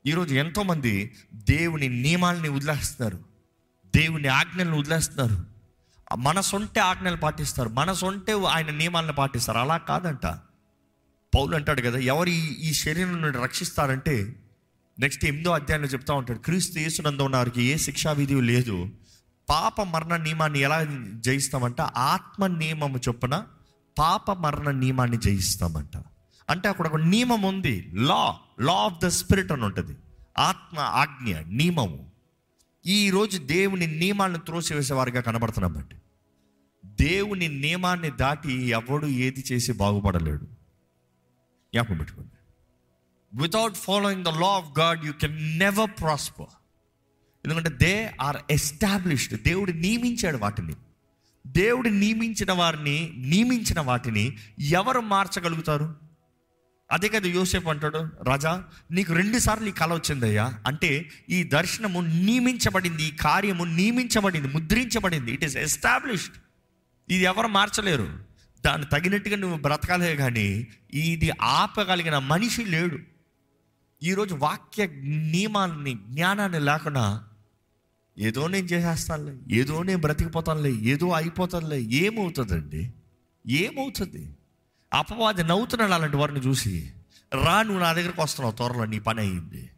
ఈరోజు 0.06 0.36
ఎంతోమంది 0.36 1.16
దేవుని 1.34 1.90
నియమాలని 1.90 2.50
వదిలేస్తున్నారు. 2.50 3.20
దేవుని 3.96 4.28
ఆజ్ఞలను 4.28 4.80
వదిలేస్తున్నారు. 4.80 5.46
మన 6.16 6.40
సొంటే 6.40 6.80
ఆజ్ఞలు 6.80 7.18
పాటిస్తారు 7.18 7.70
మన 7.70 7.94
సొంటే 7.94 8.34
ఆయన 8.48 8.70
నియమాలను 8.70 9.14
పాటిస్తారు. 9.14 9.58
అలా 9.58 9.78
కాదంట. 9.78 10.26
పౌలు 11.36 11.56
అంటాడు 11.56 11.82
కదా 11.82 11.98
ఎవరు 11.98 12.30
ఈ 12.30 12.74
శరీరం 12.74 13.22
నుండి 13.22 13.38
రక్షిస్తారంటే 13.38 14.36
నెక్స్ట్ 15.00 15.26
ఎనిమిదో 15.26 15.52
అధ్యాయంలో 15.52 15.88
చెప్తా 15.88 16.14
ఉంటాడు 16.14 16.40
క్రీస్తు 16.40 16.80
యేసునందు 16.80 17.24
ఉన్న 17.24 17.36
వారికి 17.36 17.64
ఏ 17.64 17.78
శిక్షా 17.78 18.12
విధి 18.12 18.42
లేదు. 18.42 18.90
పాప 19.50 19.82
మరణ 19.82 20.16
నియమాన్ని 20.16 20.60
ఎలా 20.60 20.84
జయిస్తామంట? 21.14 21.82
ఆత్మ 21.82 22.48
నియమము 22.48 22.98
చొప్పున 22.98 23.46
పాప 24.00 24.32
మరణ 24.32 24.72
నియమాన్ని 24.72 25.18
జయిస్తామంట. 25.18 25.98
అంటే 26.50 26.70
అక్కడ 26.70 26.88
ఒక 26.88 26.96
నియమం 26.96 27.42
ఉంది. 27.42 27.92
Law 27.94 28.40
law 28.62 28.74
of 28.74 29.06
the 29.06 29.08
spirit 29.08 29.52
అని 29.52 29.66
ఉంటుంది. 29.66 29.98
ఆత్మ 30.38 30.80
ఆజ్ఞ 30.80 31.40
నియమము. 31.40 32.12
ఈరోజు 32.86 33.38
దేవుని 33.38 33.88
నియమాలను 33.88 34.38
త్రోసివేసేవారుగా 34.38 35.22
కనబడుతున్నామండి. 35.22 35.96
దేవుని 36.86 37.48
నియమాన్ని 37.48 38.12
దాటి 38.12 38.54
ఎవడు 38.54 39.08
ఏది 39.08 39.44
చేసి 39.52 39.74
బాగుపడలేడు. 39.74 40.44
జ్ఞాపకం 41.74 41.98
పెట్టుకోండి. 41.98 42.32
Without 43.42 43.76
following 43.76 44.24
the 44.24 44.28
law 44.28 44.48
of 44.48 44.80
God 44.80 45.06
you 45.06 45.14
can 45.14 45.60
never 45.60 45.92
prosper 46.00 46.59
ఎందుకంటే 47.46 47.70
దే 47.70 48.12
ఆర్ 48.22 48.38
ఎస్టాబ్లిష్డ్. 48.52 49.44
దేవుడు 49.44 49.72
నియమించాడు 49.72 50.38
వాటిని. 50.38 50.76
దేవుడు 51.48 51.90
నియమించిన 51.90 52.52
వారిని 52.52 53.14
నియమించిన 53.18 53.80
వాటిని 53.80 54.38
ఎవరు 54.60 55.00
మార్చగలుగుతారు? 55.00 55.96
అదే 56.92 57.08
కదా 57.08 57.28
యోసేపు 57.28 57.70
అంటాడు 57.70 58.10
రాజా 58.24 58.64
నీకు 58.92 59.14
రెండుసార్లు 59.14 59.70
ఈ 59.70 59.72
కళ 59.72 59.94
వచ్చిందయ్యా. 59.94 60.54
అంటే 60.68 61.10
ఈ 61.30 61.44
దర్శనము 61.44 62.02
నియమించబడింది 62.02 63.04
ఈ 63.04 63.12
కార్యము 63.12 63.64
నియమించబడింది 63.64 64.48
ముద్రించబడింది. 64.48 65.32
ఇట్ 65.32 65.44
ఈస్ 65.44 65.58
ఎస్టాబ్లిష్డ్ 65.58 66.36
ఇది 67.12 67.24
ఎవరు 67.24 67.48
మార్చలేరు? 67.48 68.20
దాన్ని 68.66 68.88
తగినట్టుగా 68.88 69.36
నువ్వు 69.36 69.58
బ్రతకాలే 69.58 70.16
కానీ 70.16 70.68
ఇది 70.94 71.32
ఆపగలిగిన 71.42 72.18
మనిషి 72.18 72.66
లేడు. 72.66 73.00
ఈరోజు 74.04 74.36
వాక్య 74.36 74.88
నియమాలని 75.04 75.94
జ్ఞానాన్ని 75.94 76.60
లేకుండా 76.60 77.24
ఏదో 78.20 78.48
నేను 78.48 78.66
చేసేస్తానులే 78.66 79.56
ఏదో 79.56 79.84
నేను 79.84 80.02
బ్రతికిపోతానులే 80.02 80.72
ఏదో 80.72 81.12
అయిపోతానులే 81.12 81.82
ఏమవుతుందండి? 81.82 82.94
ఏమవుతుంది? 83.48 84.36
అపవాది 84.94 85.44
నవ్వుతున్నాడు 85.44 85.94
అలాంటి 85.94 86.18
వారిని 86.18 86.40
చూసి 86.40 86.94
రా 87.34 87.64
నువ్వు 87.64 87.80
నా 87.80 87.94
దగ్గరకు 87.94 88.22
వస్తున్నావు 88.22 88.56
త్వరలో 88.56 88.86
నీ 88.86 89.00
పని 89.00 89.20
అయింది. 89.20 89.70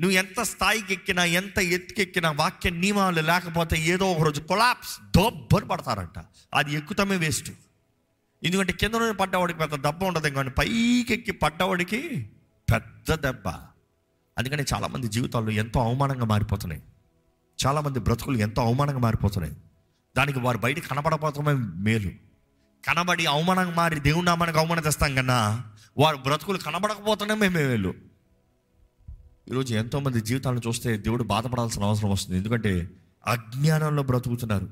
నువ్వు 0.00 0.16
ఎంత 0.18 0.42
స్థాయికి 0.42 0.92
ఎక్కినా 0.92 1.24
ఎంత 1.24 1.58
ఎత్తుకెక్కినా 1.58 2.30
వాక్య 2.30 2.70
నియమాలు 2.70 3.20
లేకపోతే 3.20 3.80
ఏదో 3.80 4.12
ఒక 4.12 4.22
రోజు 4.22 4.40
కొలాప్స్ 4.40 5.00
దొబ్బని 5.16 5.68
పడతారంట. 5.68 6.24
అది 6.54 6.74
ఎక్కుతామే 6.74 7.16
వేస్ట్. 7.16 7.52
ఎందుకంటే 8.42 8.72
కింద 8.72 8.94
నుండి 8.94 9.16
పడ్డవాడికి 9.16 9.58
పెద్ద 9.58 9.74
దెబ్బ 9.74 10.04
ఉండదు 10.04 10.28
కానీ 10.28 10.50
పైకి 10.50 11.06
ఎక్కి 11.10 11.30
పడ్డవాడికి 11.30 12.30
పెద్ద 12.72 13.14
దెబ్బ. 13.14 13.48
అందుకని 14.38 14.64
చాలామంది 14.74 15.08
జీవితాల్లో 15.08 15.50
ఎంతో 15.50 15.80
అవమానంగా 15.80 16.24
మారిపోతున్నాయి. 16.24 16.82
చాలామంది 17.66 17.98
బ్రతుకులు 17.98 18.36
ఎంతో 18.36 18.62
అవమానంగా 18.62 18.98
మారిపోతున్నాయి. 18.98 19.54
దానికి 20.16 20.38
వారు 20.38 20.58
బయట 20.58 20.78
కనబడపోవటమే 20.78 21.52
మేలు. 21.76 22.10
కనబడి 22.88 23.26
అవమానంగా 23.26 23.74
మారి 23.74 24.00
దేవుడు 24.00 24.26
నామానికి 24.26 24.58
అవమానం 24.58 24.82
తెస్తాం 24.82 25.14
కన్నా 25.14 25.64
వారు 25.98 26.16
బ్రతుకులు 26.16 26.58
కనబడకపోతేనే 26.58 27.48
మేలు. 27.48 27.94
ఈరోజు 29.48 29.74
ఎంతోమంది 29.74 30.20
జీవితాలను 30.20 30.60
చూస్తే 30.66 30.96
దేవుడు 30.96 31.22
బాధపడాల్సిన 31.22 31.84
అవసరం 31.84 32.10
వస్తుంది. 32.10 32.38
ఎందుకంటే 32.38 32.90
అజ్ఞానంలో 33.26 34.02
బ్రతుకుతున్నారు. 34.02 34.68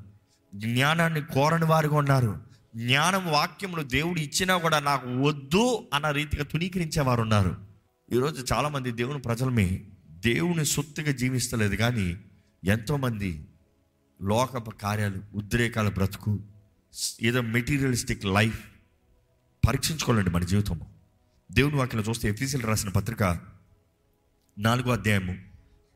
జ్ఞానాన్ని 0.55 1.21
కోరని 1.21 1.65
వారుగా 1.65 1.97
ఉన్నారు. 1.97 2.41
జ్ఞానం 2.75 3.31
వాక్యములు 3.31 3.83
దేవుడు 3.83 4.19
ఇచ్చినా 4.19 4.57
కూడా 4.57 4.79
నాకు 4.79 5.09
వద్దు 5.09 5.87
అన్న 5.93 6.09
రీతిగా 6.09 6.43
తునీకరించేవారు 6.43 7.21
ఉన్నారు. 7.21 7.55
ఈరోజు 8.13 8.53
చాలామంది 8.53 8.91
దేవుని 8.91 9.19
ప్రజలమే 9.19 9.81
దేవుని 10.09 10.65
సొత్తుగా 10.65 11.11
జీవిస్తలేదు. 11.11 11.75
కానీ 11.75 12.17
ఎంతోమంది 12.63 13.47
లోకపు 14.21 14.71
కార్యాలు 14.71 15.21
ఉద్రేకాల 15.33 15.89
బ్రతుకు 15.89 16.39
ఏదో 17.21 17.41
మెటీరియలిస్టిక్ 17.41 18.25
లైఫ్ 18.25 18.63
పరీక్షించుకోవాలండి 19.67 20.29
మన 20.29 20.43
జీవితం 20.43 20.79
దేవుని 21.51 21.75
వాక్యం 21.75 22.01
చూస్తే 22.09 22.29
ఎఫీసీలు 22.29 22.67
రాసిన 22.67 22.89
పత్రిక 22.89 23.23
నాలుగో 24.57 24.91
అధ్యాయము 24.91 25.35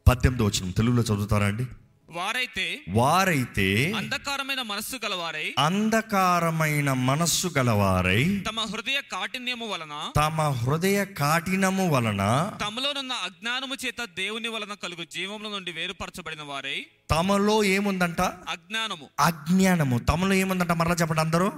పద్దెనిమిదో 0.08 0.46
వచ్చిన 0.46 0.72
తెలుగులో 0.72 1.02
చదువుతారా 1.02 1.46
అండి? 1.46 1.68
వారైతే 2.12 2.82
వారైతే 2.90 3.94
అంధకారమైన 3.98 4.62
మనస్సు 4.62 4.96
గలవారై 5.06 5.56
అంధకారమైన 5.60 6.94
మనస్సు 6.94 7.48
గలవారై 7.58 8.40
తమ 8.40 8.60
హృదయ 8.60 9.02
కాఠిన్యము 9.02 9.68
వలన 9.68 10.12
తమ 10.18 10.42
హృదయ 10.42 11.06
కాఠినము 11.06 11.90
వలన 11.90 12.52
తమలోనున్న 12.62 13.14
అజ్ఞానము 13.14 13.76
చేత 13.86 14.04
దేవుని 14.18 14.48
వలన 14.48 14.74
కలుగు 14.74 15.04
జీవముల 15.04 15.52
నుండి 15.52 15.72
వేరుపరచబడిన 15.72 16.42
వారై 16.42 16.86
తమలో 17.12 17.64
ఏముందంట? 17.64 18.22
అజ్ఞానము. 18.22 19.10
అజ్ఞానము. 19.20 20.00
తమలో 20.00 20.34
ఏముందంట 20.34 20.72
మరలా 20.72 20.96
చెప్పండి 20.96 21.22
అందరూ? 21.22 21.52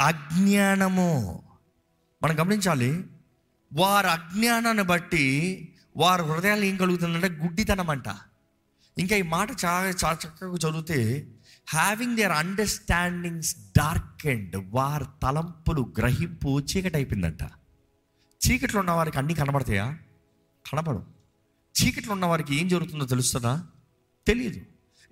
అజ్ఞానము. 0.00 1.42
మనం 2.22 2.40
గమనించాలి 2.40 3.04
వారి 3.72 4.06
అజ్ఞానాన్ని 4.08 4.82
బట్టి 4.82 5.24
వారి 5.96 6.22
హృదయాలు 6.22 6.64
ఏం 6.64 6.76
కలుగుతుందంటే 6.76 7.28
గుడ్డితనం 7.28 7.90
అంట 7.90 8.08
ఇంకా 8.98 9.16
ఈ 9.16 9.22
మాట 9.22 9.50
చాలా 9.64 9.88
చాలా 9.88 10.18
చక్కగా 10.26 10.54
చదివితే 10.54 11.26
having 11.68 12.16
their 12.16 12.32
understandings 12.32 13.56
dark 13.78 14.26
and 14.26 14.56
వారి 14.70 15.04
తలంపులు 15.22 15.92
గ్రహింపు 15.98 16.60
చీకటి 16.60 16.96
అయిపోయిందంట 16.96 17.42
చీకట్లో 18.42 18.80
ఉన్న 18.80 18.90
వారికి 18.90 19.18
అన్నీ 19.18 19.34
కనబడతాయా? 19.34 19.98
కనబడవు. 20.72 21.04
చీకట్లో 21.82 22.12
ఉన్న 22.12 22.26
వారికి 22.26 22.56
ఏం 22.56 22.68
జరుగుతుందో 22.68 23.04
తెలుస్తుందా? 23.04 23.66
తెలియదు 24.26 24.60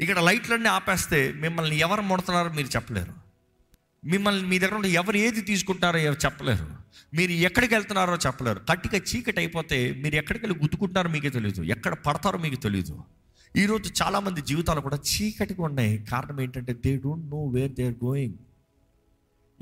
ఇక్కడ 0.01 0.19
లైట్లన్నీ 0.19 0.69
ఆపేస్తే 0.69 1.33
మిమ్మల్ని 1.33 1.77
ఎవరు 1.77 2.03
ముడుతున్నారో 2.03 2.53
మీరు 2.53 2.67
చెప్పలేరు. 2.67 3.15
మిమ్మల్ని 4.05 4.49
మీ 4.49 4.59
దగ్గర 4.59 4.75
ఉండి 4.75 4.89
ఎవరు 4.89 5.17
ఏది 5.17 5.41
తీసుకుంటారో 5.41 5.99
చెప్పలేరు. 5.99 6.77
మీరు 7.15 7.33
ఎక్కడికి 7.33 7.75
వెళ్తున్నారో 7.75 8.17
చెప్పలేరు. 8.17 8.59
కట్టిగా 8.71 9.03
చీకటి 9.15 9.41
అయిపోతే 9.41 9.95
మీరు 10.03 10.15
ఎక్కడికి 10.15 10.47
వెళ్ళి 10.47 10.63
గుద్దుకుంటారో 10.63 11.11
మీకే 11.11 11.31
తెలియదు 11.31 11.63
ఎక్కడ 11.63 11.95
పడతారో 11.95 12.39
మీకు 12.39 12.55
తెలియదు 12.55 13.05
ఈరోజు 13.57 14.03
చాలామంది 14.03 14.43
జీవితాలు 14.43 14.81
కూడా 14.81 14.97
చీకటిగా 14.97 15.63
ఉన్నాయి. 15.63 15.99
కారణం 15.99 16.41
ఏంటంటే 16.41 16.73
they 16.73 16.97
don't 16.97 17.31
know 17.31 17.47
where 17.47 17.73
they 17.73 17.87
are 17.87 18.05
going 18.05 18.35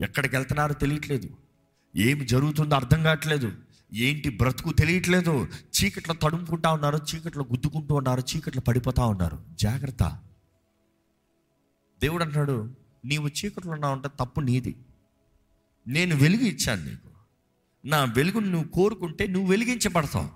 ఎక్కడికి 0.02 0.36
వెళ్తున్నారో 0.36 0.74
తెలియట్లేదు. 0.74 1.28
ఏమి 1.96 2.26
జరుగుతుందో 2.26 2.74
అర్థం 2.74 3.02
కావట్లేదు. 3.02 3.52
ఏంటి 3.92 4.28
బ్రతుకు 4.28 4.72
తెలియట్లేదు. 4.72 5.48
చీకట్లో 5.48 6.14
తడుముకుంటా 6.22 6.72
ఉన్నారు 6.72 6.98
చీకట్లో 7.14 7.44
గుద్దుకుంటూ 7.44 7.94
ఉన్నారు 7.94 8.22
చీకట్లో 8.36 8.62
పడిపోతూ 8.68 9.06
ఉన్నారు. 9.06 9.42
జాగ్రత్త. 9.60 10.18
దేవుడు 12.02 12.22
అంటున్నాడు 12.22 12.74
నీవు 13.04 13.28
చీకట్లో 13.28 13.72
ఉన్నావు 13.72 13.94
అంటే 13.94 14.08
తప్పు 14.20 14.40
నీది. 14.40 14.76
నేను 15.86 16.16
వెలుగు 16.16 16.42
ఇచ్చాను 16.42 16.84
నీకు. 16.84 17.08
నా 17.84 18.04
వెలుగును 18.04 18.50
నువ్వు 18.50 18.68
కోరుకుంటే 18.68 19.26
నువ్వు 19.26 19.50
వెలిగించబడతావు. 19.50 20.28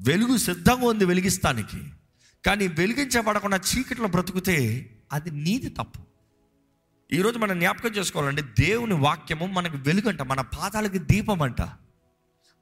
వెలుగు 0.00 0.36
సిద్ధంగా 0.36 0.88
ఉంది 0.88 1.04
వెలిగిస్తానికి. 1.04 1.80
కానీ 2.46 2.66
వెలిగించబడకుండా 2.68 3.56
చీకట్లో 3.56 4.08
బ్రతుకుతే 4.08 4.86
అది 5.12 5.30
నీది 5.30 5.68
తప్పు. 5.68 6.00
ఈరోజు 7.12 7.38
మనం 7.38 7.58
జ్ఞాపకం 7.58 7.90
చేసుకోవాలంటే 7.90 8.42
దేవుని 8.42 8.94
వాక్యము 8.94 9.46
మనకు 9.46 9.76
వెలుగంట 9.76 10.22
మన 10.22 10.40
పాదాలకి 10.40 10.98
దీపం 10.98 11.42
అంట 11.42 11.62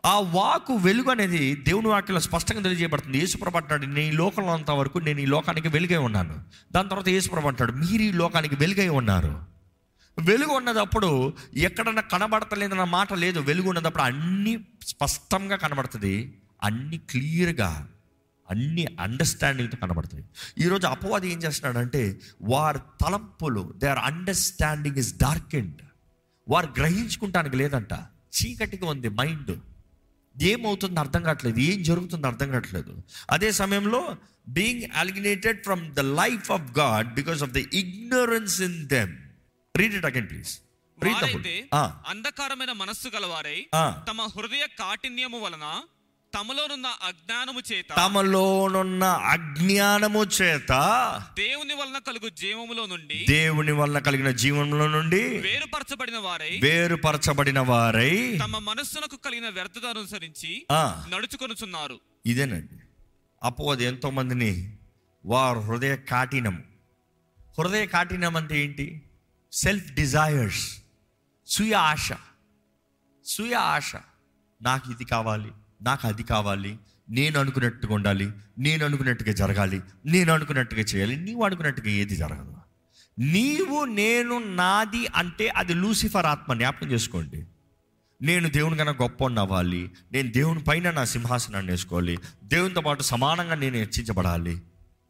ఆ 0.06 0.20
వాకు 0.20 0.74
వెలుగు 0.74 1.10
అనేది 1.10 1.56
దేవుని 1.56 1.88
వాక్యంలో 1.88 2.20
స్పష్టంగా 2.20 2.62
తెలియజేయబడుతుంది. 2.62 3.18
యేసుప్రభ 3.18 3.56
అంటాడు 3.56 3.86
నేను 3.86 3.98
ఈ 3.98 4.10
లోకంలో 4.10 4.52
అంత 4.52 4.70
వరకు 4.70 4.98
నేను 4.98 5.20
ఈ 5.20 5.26
లోకానికి 5.26 5.68
వెలుగై 5.68 5.96
ఉన్నాను. 5.96 6.44
దాని 6.72 6.88
తర్వాత 6.88 7.08
యేసుప్రభ 7.08 7.46
అంటాడు 7.46 7.72
మీరు 7.72 8.02
ఈ 8.02 8.12
లోకానికి 8.12 8.54
వెలుగై 8.54 8.88
ఉన్నారు. 8.88 9.44
వెలుగు 10.18 10.50
ఉన్నదప్పుడు 10.50 11.32
ఎక్కడన్నా 11.56 12.02
కనబడతలేదన్న 12.02 12.84
మాట 12.84 13.12
లేదు. 13.12 13.40
వెలుగు 13.40 13.68
ఉన్నదప్పుడు 13.68 14.02
అన్నీ 14.02 14.58
స్పష్టంగా 14.86 15.56
కనబడుతుంది 15.56 16.38
అన్ని 16.62 16.98
క్లియర్గా. 16.98 17.88
అన్ని 18.50 18.84
అండర్స్టాండింగ్తో 19.00 19.76
కనబడుతుంది. 19.82 20.24
ఈరోజు 20.58 20.86
అపవాది 20.86 21.32
ఏం 21.32 21.38
చేస్తున్నాడంటే 21.38 22.02
వారి 22.42 22.80
తలంపులు 23.00 23.64
they 23.76 23.86
are 23.86 24.02
understanding 24.10 24.96
is 24.96 25.12
dark 25.18 25.54
and 25.54 25.82
వారు 26.48 26.68
గ్రహించుకుంటానికి 26.78 27.56
లేదంట. 27.56 27.92
చీకటిగా 28.36 28.86
ఉంది 28.94 29.08
మైండ్ 29.08 29.52
ఏమవుతుందో 30.36 31.00
అర్థం 31.00 31.22
కావట్లేదు 31.22 31.58
ఏం 31.58 31.78
జరుగుతుందో 31.82 32.26
అర్థం 32.28 32.48
కావట్లేదు. 32.50 32.92
అదే 33.30 33.48
సమయంలో 33.52 34.16
being 34.48 34.84
alienated 34.94 35.60
from 35.64 35.82
the 35.94 36.00
life 36.00 36.50
of 36.50 36.66
God 36.78 37.08
because 37.14 37.42
of 37.42 37.50
the 37.50 37.62
ignorance 37.82 38.56
in 38.62 38.78
them 38.88 39.14
read 39.74 39.94
it 39.94 40.08
again 40.10 40.28
please 40.28 40.52
అంధకారమైన 42.12 42.72
మనస్సు 42.72 43.08
గలవారై. 43.08 43.58
తమ 44.08 44.22
హృదయ 44.36 44.64
కాఠిన్యము 44.78 45.38
వలన 45.38 45.66
తమలోనున్న 46.34 46.86
అజ్ఞానము 46.86 47.60
చేత 47.72 47.86
తమలోనున్న 47.96 49.04
అజ్ఞానము 49.04 50.24
చేత 50.24 50.68
దేవుని 51.36 51.74
వలన 51.74 51.98
కలుగు 51.98 52.28
జీవములో 52.28 52.86
నుండి 52.86 53.26
దేవుని 53.28 53.72
వల్ల 53.72 53.98
కలిగిన 53.98 54.30
జీవనంలో 54.30 54.88
నుండి 54.88 55.22
వేరుపరచబడిన 55.38 56.18
వారై 56.18 56.60
వేరుపరచబడిన 56.62 57.60
వారై 57.60 58.36
తమ 58.36 58.58
మనస్సునకు 58.58 59.16
కలిగిన 59.16 59.48
వ్యర్థత 59.48 59.86
అనుసరించి 59.86 60.66
నడుచుకొనుచున్నారు. 61.08 62.00
ఇదేనండి. 62.26 62.80
అపవాది 63.42 63.84
ఎంతో 63.84 64.10
మందిని 64.10 64.76
వారు 65.26 65.58
హృదయ 65.58 65.96
కాఠినం. 65.96 66.64
హృదయ 67.58 67.86
కాఠినం 67.86 68.36
అంటే 68.36 68.64
ఏంటి? 68.64 69.02
సెల్ఫ్ 69.52 69.92
డిజైర్స్ 69.92 70.82
సుయ 71.46 71.74
ఆశ. 71.74 72.12
సుయ 73.24 73.54
ఆశ. 73.54 73.92
నాకు 74.62 74.92
ఇది 74.92 75.04
కావాలి. 75.04 75.50
నాకు 75.82 76.08
అది 76.08 76.22
కావాలి 76.22 76.78
నేను 77.10 77.40
అనుకున్నట్టుగా 77.40 77.94
ఉండాలి 77.94 78.30
నేను 78.58 78.84
అనుకున్నట్టుగా 78.84 79.32
జరగాలి 79.32 79.80
నేను 80.06 80.32
అనుకున్నట్టుగా 80.32 80.80
చేయాలి 80.80 81.16
నీవు 81.16 81.44
అనుకున్నట్టుగా 81.44 81.88
ఏది 81.88 82.16
జరగదు. 82.16 82.56
నీవు 83.18 83.84
నేను 83.84 84.38
నాది 84.38 85.06
అంటే 85.06 85.48
అది 85.48 85.74
లూసిఫర్ 85.74 86.26
ఆత్మ 86.26 86.54
జ్ఞాపకం 86.54 86.90
చేసుకోండి. 86.90 87.46
నేను 88.22 88.48
దేవుని 88.48 88.76
కన్నా 88.76 88.92
గొప్ప 88.92 89.24
అవ్వాలి 89.24 89.90
నేను 90.12 90.30
దేవుని 90.30 90.62
పైన 90.62 90.90
నా 90.90 91.04
సింహాసనాన్ని 91.04 91.72
వేసుకోవాలి 91.72 92.18
దేవునితో 92.44 92.80
పాటు 92.80 93.02
సమానంగా 93.02 93.54
నేను 93.54 93.76
హెచ్చించబడాలి. 93.76 94.62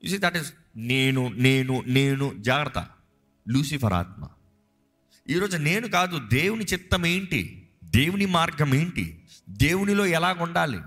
ఇసి 0.02 0.18
దట్ 0.18 0.36
ఇస్ 0.36 0.52
నేను 0.76 1.28
నేను 1.28 1.84
నేను 1.86 2.34
జాగ్రత్త. 2.38 2.86
లూసిఫర్ 3.48 3.92
ఆత్మ. 3.92 4.28
ఈరోజు 5.28 5.56
నేను 5.56 5.88
కాదు 5.88 6.28
దేవుని 6.28 6.64
చిత్తం 6.64 7.06
ఏంటి? 7.06 7.59
దేవుని 7.90 8.26
మార్గం 8.26 8.74
ఏంటి? 8.74 9.18
దేవునిలో 9.48 10.06
ఎలాగ 10.06 10.42
ఉండాలి? 10.42 10.78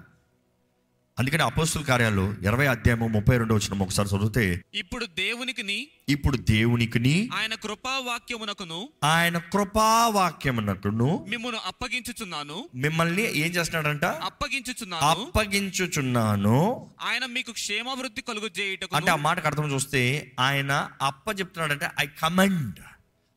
అందుకని 1.19 1.43
అపోస్తుల 1.43 1.83
కార్యాలు 1.83 2.35
ఇరవై 2.41 2.67
అధ్యాయము 2.67 3.07
ముప్పై 3.07 3.37
రెండు 3.37 3.53
వచ్చిన 3.53 3.81
ఒకసారి 3.81 4.09
చదివితే 4.09 4.63
ఇప్పుడు 4.73 5.05
దేవునికిని 5.05 5.87
ఇప్పుడు 6.09 6.37
దేవునికిని 6.37 7.29
ఆయన 7.33 7.55
కృపావాక్యమునకును 7.55 8.89
ఆయన 9.03 9.37
కృపావాక్యమునకును 9.37 11.25
మిమ్మును 11.29 11.57
అప్పగించుచున్నాను. 11.65 12.69
మిమ్మల్ని 12.75 13.37
ఏం 13.37 13.51
చేస్తున్నాడంట? 13.51 14.05
అప్పగించుచున్నాను. 14.05 15.05
అప్పగించుచున్నాను. 15.05 16.91
ఆయన 17.01 17.25
మీకు 17.25 17.51
క్షేమాభివృద్ధి 17.51 18.21
కలుగు 18.21 18.45
అంటే 18.45 18.61
చేయుటకు 18.61 19.09
ఆ 19.09 19.15
మాటకు 19.15 19.47
అర్థం 19.47 19.73
చూస్తే 19.73 20.31
ఆయన 20.39 20.89
అప్ప 21.01 21.39
చెప్తున్నాడంటే 21.39 21.89
ఐ 21.99 22.05
కమెండ్ 22.05 22.79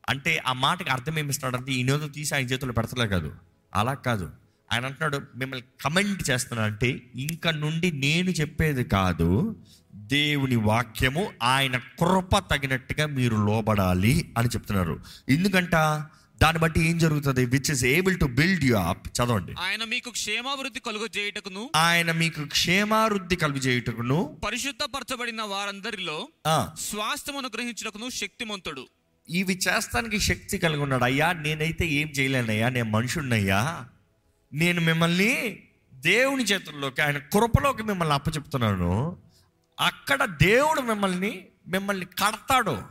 అంటే 0.09 0.43
ఆ 0.47 0.53
మాటకి 0.53 0.91
అర్థం 0.91 1.19
ఏమి 1.19 1.31
ఇస్తున్నాడంటే 1.31 1.73
ఈ 1.73 1.83
నేతో 1.83 2.09
తీసి 2.09 2.35
ఆయన 2.35 2.45
చేతుల్లో 2.47 2.73
పెడతలే 2.73 3.09
కాదు. 3.09 3.33
అలా 3.77 3.95
కాదు. 3.95 4.31
ఆయన 4.73 4.87
అంటున్నాడు 4.87 5.21
మిమ్మల్ని 5.37 5.67
కమెంట్ 5.85 6.31
చేస్తున్నాడు 6.31 6.73
అంటే 6.73 7.03
ఇంక 7.15 7.49
నుండి 7.49 7.93
నేను 7.93 8.31
చెప్పేది 8.31 8.85
కాదు 8.85 9.57
దేవుని 9.95 10.57
వాక్యము 10.57 11.33
ఆయన 11.43 11.77
కృప 11.77 12.39
తగినట్టుగా 12.39 13.07
మీరు 13.07 13.37
లోబడాలి 13.37 14.35
అని 14.39 14.49
చెప్తున్నారు. 14.49 15.01
ఎందుకంట? 15.29 15.77
దాన్ని 16.43 16.61
బట్టి 16.61 16.89
ఏం 16.89 16.99
జరుగుతుంది? 16.99 17.45
Which 17.45 17.71
is 17.71 17.85
able 17.85 18.21
to 18.21 18.25
build 18.25 18.65
you 18.65 18.77
up 18.77 19.09
చదవండి. 19.09 19.55
ఆయన 19.59 19.85
మీకు 19.85 20.11
క్షేమాభివృద్ధి 20.11 20.81
కలుగు 20.81 21.09
చేయుటకును 21.19 21.71
ఆయన 21.77 22.13
మీకు 22.13 22.45
క్షేమావృద్ధి 22.45 23.37
కలుగు 23.37 23.59
చేయుటకును 23.59 24.39
పరిశుద్ధపరచబడిన 24.45 25.43
వారందరిలో 25.43 26.29
ఆ, 26.47 26.75
స్వాస్థ్యమును 26.81 27.51
గ్రహించుటకును 27.55 28.11
శక్తిమంతుడు. 28.11 28.87
ఇవి 29.29 29.61
చేస్తానికి 29.69 30.21
శక్తి 30.21 30.59
కలిగి 30.59 30.81
ఉన్నాడు. 30.81 31.05
అయ్యా 31.05 31.33
నేనైతే 31.33 31.87
ఏం 31.87 32.09
చేయలేనయ్యా 32.09 32.69
నేను 32.69 32.91
మనుషున్నయ్యా 32.91 33.89
నేను 34.53 34.81
మిమ్మల్ని 34.81 35.63
దేవుని 35.95 36.45
చేతుల్లోకి 36.45 37.03
ఆయన 37.03 37.19
కృపలోకి 37.19 37.83
మిమ్మల్ని 37.83 38.15
అప్పచెప్తున్నాను 38.15 39.17
అక్కడ 39.81 40.25
దేవుడు 40.25 40.81
మిమ్మల్ని 40.81 41.47
మిమ్మల్ని 41.69 42.07
కడతాడు 42.07 42.83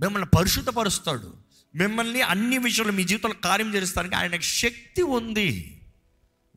మిమ్మల్ని 0.00 0.28
పరిశుద్ధపరుస్తాడు. 0.38 1.36
మిమ్మల్ని 1.74 2.22
అన్ని 2.22 2.58
విషయాలు 2.58 2.92
మీ 2.92 3.04
జీవితంలో 3.04 3.34
కార్యం 3.44 3.74
చేస్తానికి 3.74 4.14
ఆయనకు 4.14 4.40
శక్తి 4.40 5.02
ఉంది. 5.02 5.80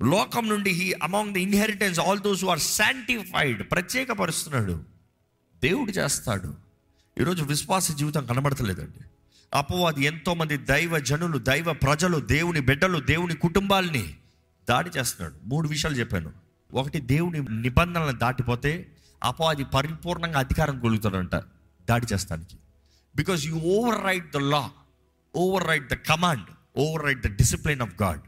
లోకం 0.01 0.50
నుండి 0.50 0.69
he 0.69 0.93
among 1.03 1.33
the 1.33 1.38
inheritance 1.38 2.00
all 2.00 2.19
those 2.19 2.45
are 2.45 2.59
sanctified 2.59 3.71
ప్రత్యేకపరుస్తున్నాడు. 3.71 4.83
దేవుడు 5.63 5.91
చేస్తాడు. 5.91 6.55
ఈరోజు 7.21 7.43
విశ్వాస 7.43 7.91
జీవితం 7.91 8.25
కనబడతలేదండి. 8.25 9.05
అపవాది 9.53 10.03
ఎంతోమంది 10.03 10.58
దైవ 10.58 11.00
జనులు 11.00 11.38
దైవ 11.38 11.74
ప్రజలు 11.74 12.17
దేవుని 12.17 12.60
బిడ్డలు 12.60 13.00
దేవుని 13.00 13.36
కుటుంబాల్ని 13.36 14.15
దాడి 14.70 14.89
చేస్తున్నాడు. 14.89 15.36
మూడు 15.43 15.67
విషయాలు 15.67 15.96
చెప్పాను. 15.96 16.31
ఒకటి 16.74 17.00
దేవుని 17.00 17.62
నిబంధనలను 17.62 18.17
దాటిపోతే 18.17 18.86
అపవాది 19.24 19.63
పరిపూర్ణంగా 19.63 20.39
అధికారం 20.39 20.79
కలుగుతాడంట 20.79 21.36
దాడి 21.89 22.05
చేస్తానికి. 22.13 22.58
Because 23.15 23.46
you 23.46 23.55
overwrite 24.05 24.34
the 24.34 24.38
law 24.38 24.70
overwrite 25.67 25.89
the 25.89 25.93
command 25.93 26.46
overwrite 27.05 27.27
the 27.27 27.27
discipline 27.27 27.81
of 27.81 28.01
God 28.01 28.20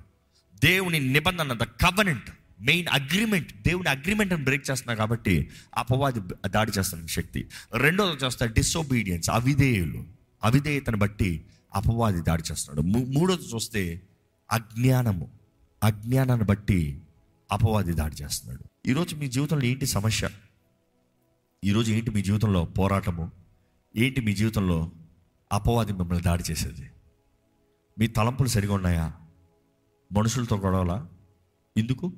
దేవుని 0.64 1.00
నిబంధన 1.00 1.54
ద 1.54 1.64
కవనెంట్ 1.64 2.30
మెయిన్ 2.62 2.88
అగ్రిమెంట్ 2.88 3.64
దేవుని 3.68 3.90
అగ్రిమెంట్ 3.90 4.34
బ్రేక్ 4.34 4.72
చేస్తున్నా 4.72 4.96
కాబట్టి 4.96 5.50
అపవాది 5.76 6.20
దాడి 6.48 6.72
చేస్తున్న 6.80 7.06
శక్తి. 7.06 7.48
రెండోది 7.74 8.26
చూస్తే 8.26 8.48
డిసోబీడియన్స్ 8.48 9.30
అవిధేయులు. 9.30 10.23
అవిధేయతను 10.44 10.98
బట్టి 10.98 11.46
అపవాది 11.76 12.22
దాడి 12.22 12.44
చేస్తున్నాడు. 12.52 12.88
మూ- 12.88 13.20
మూడోది 13.20 13.44
చూస్తే 13.44 14.02
అజ్ఞానము. 14.52 15.32
అజ్ఞానాన్ని 15.84 16.46
బట్టి 16.46 17.02
అపవాది 17.52 17.94
దాడి 17.94 18.16
చేస్తున్నాడు. 18.24 18.90
ఈరోజు 18.90 19.16
మీ 19.16 19.28
జీవితంలో 19.28 19.66
ఏంటి 19.66 19.86
సమస్య? 19.86 20.30
ఈరోజు 21.64 21.92
ఏంటి 21.92 22.12
మీ 22.12 22.22
జీవితంలో 22.22 22.66
పోరాటము? 22.66 23.32
ఏంటి 23.98 24.22
మీ 24.22 24.34
జీవితంలో 24.34 24.92
అపవాది 25.52 25.94
మిమ్మల్ని 25.94 26.24
దాడి 26.24 26.44
చేసేది? 26.52 26.92
మీ 28.00 28.08
తలంపులు 28.08 28.48
సరిగా 28.48 28.74
ఉన్నాయా? 28.74 29.14
మనుషులతో 30.12 30.58
గొడవలా? 30.58 31.08
ఎందుకు? 31.78 32.14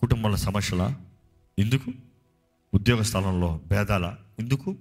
కుటుంబంలో 0.00 0.36
సమస్యలా? 0.36 1.04
ఎందుకు? 1.58 1.92
ఉద్యోగ 2.74 3.02
స్థలంలో 3.02 3.60
భేదాల? 3.66 4.16
ఎందుకు? 4.38 4.76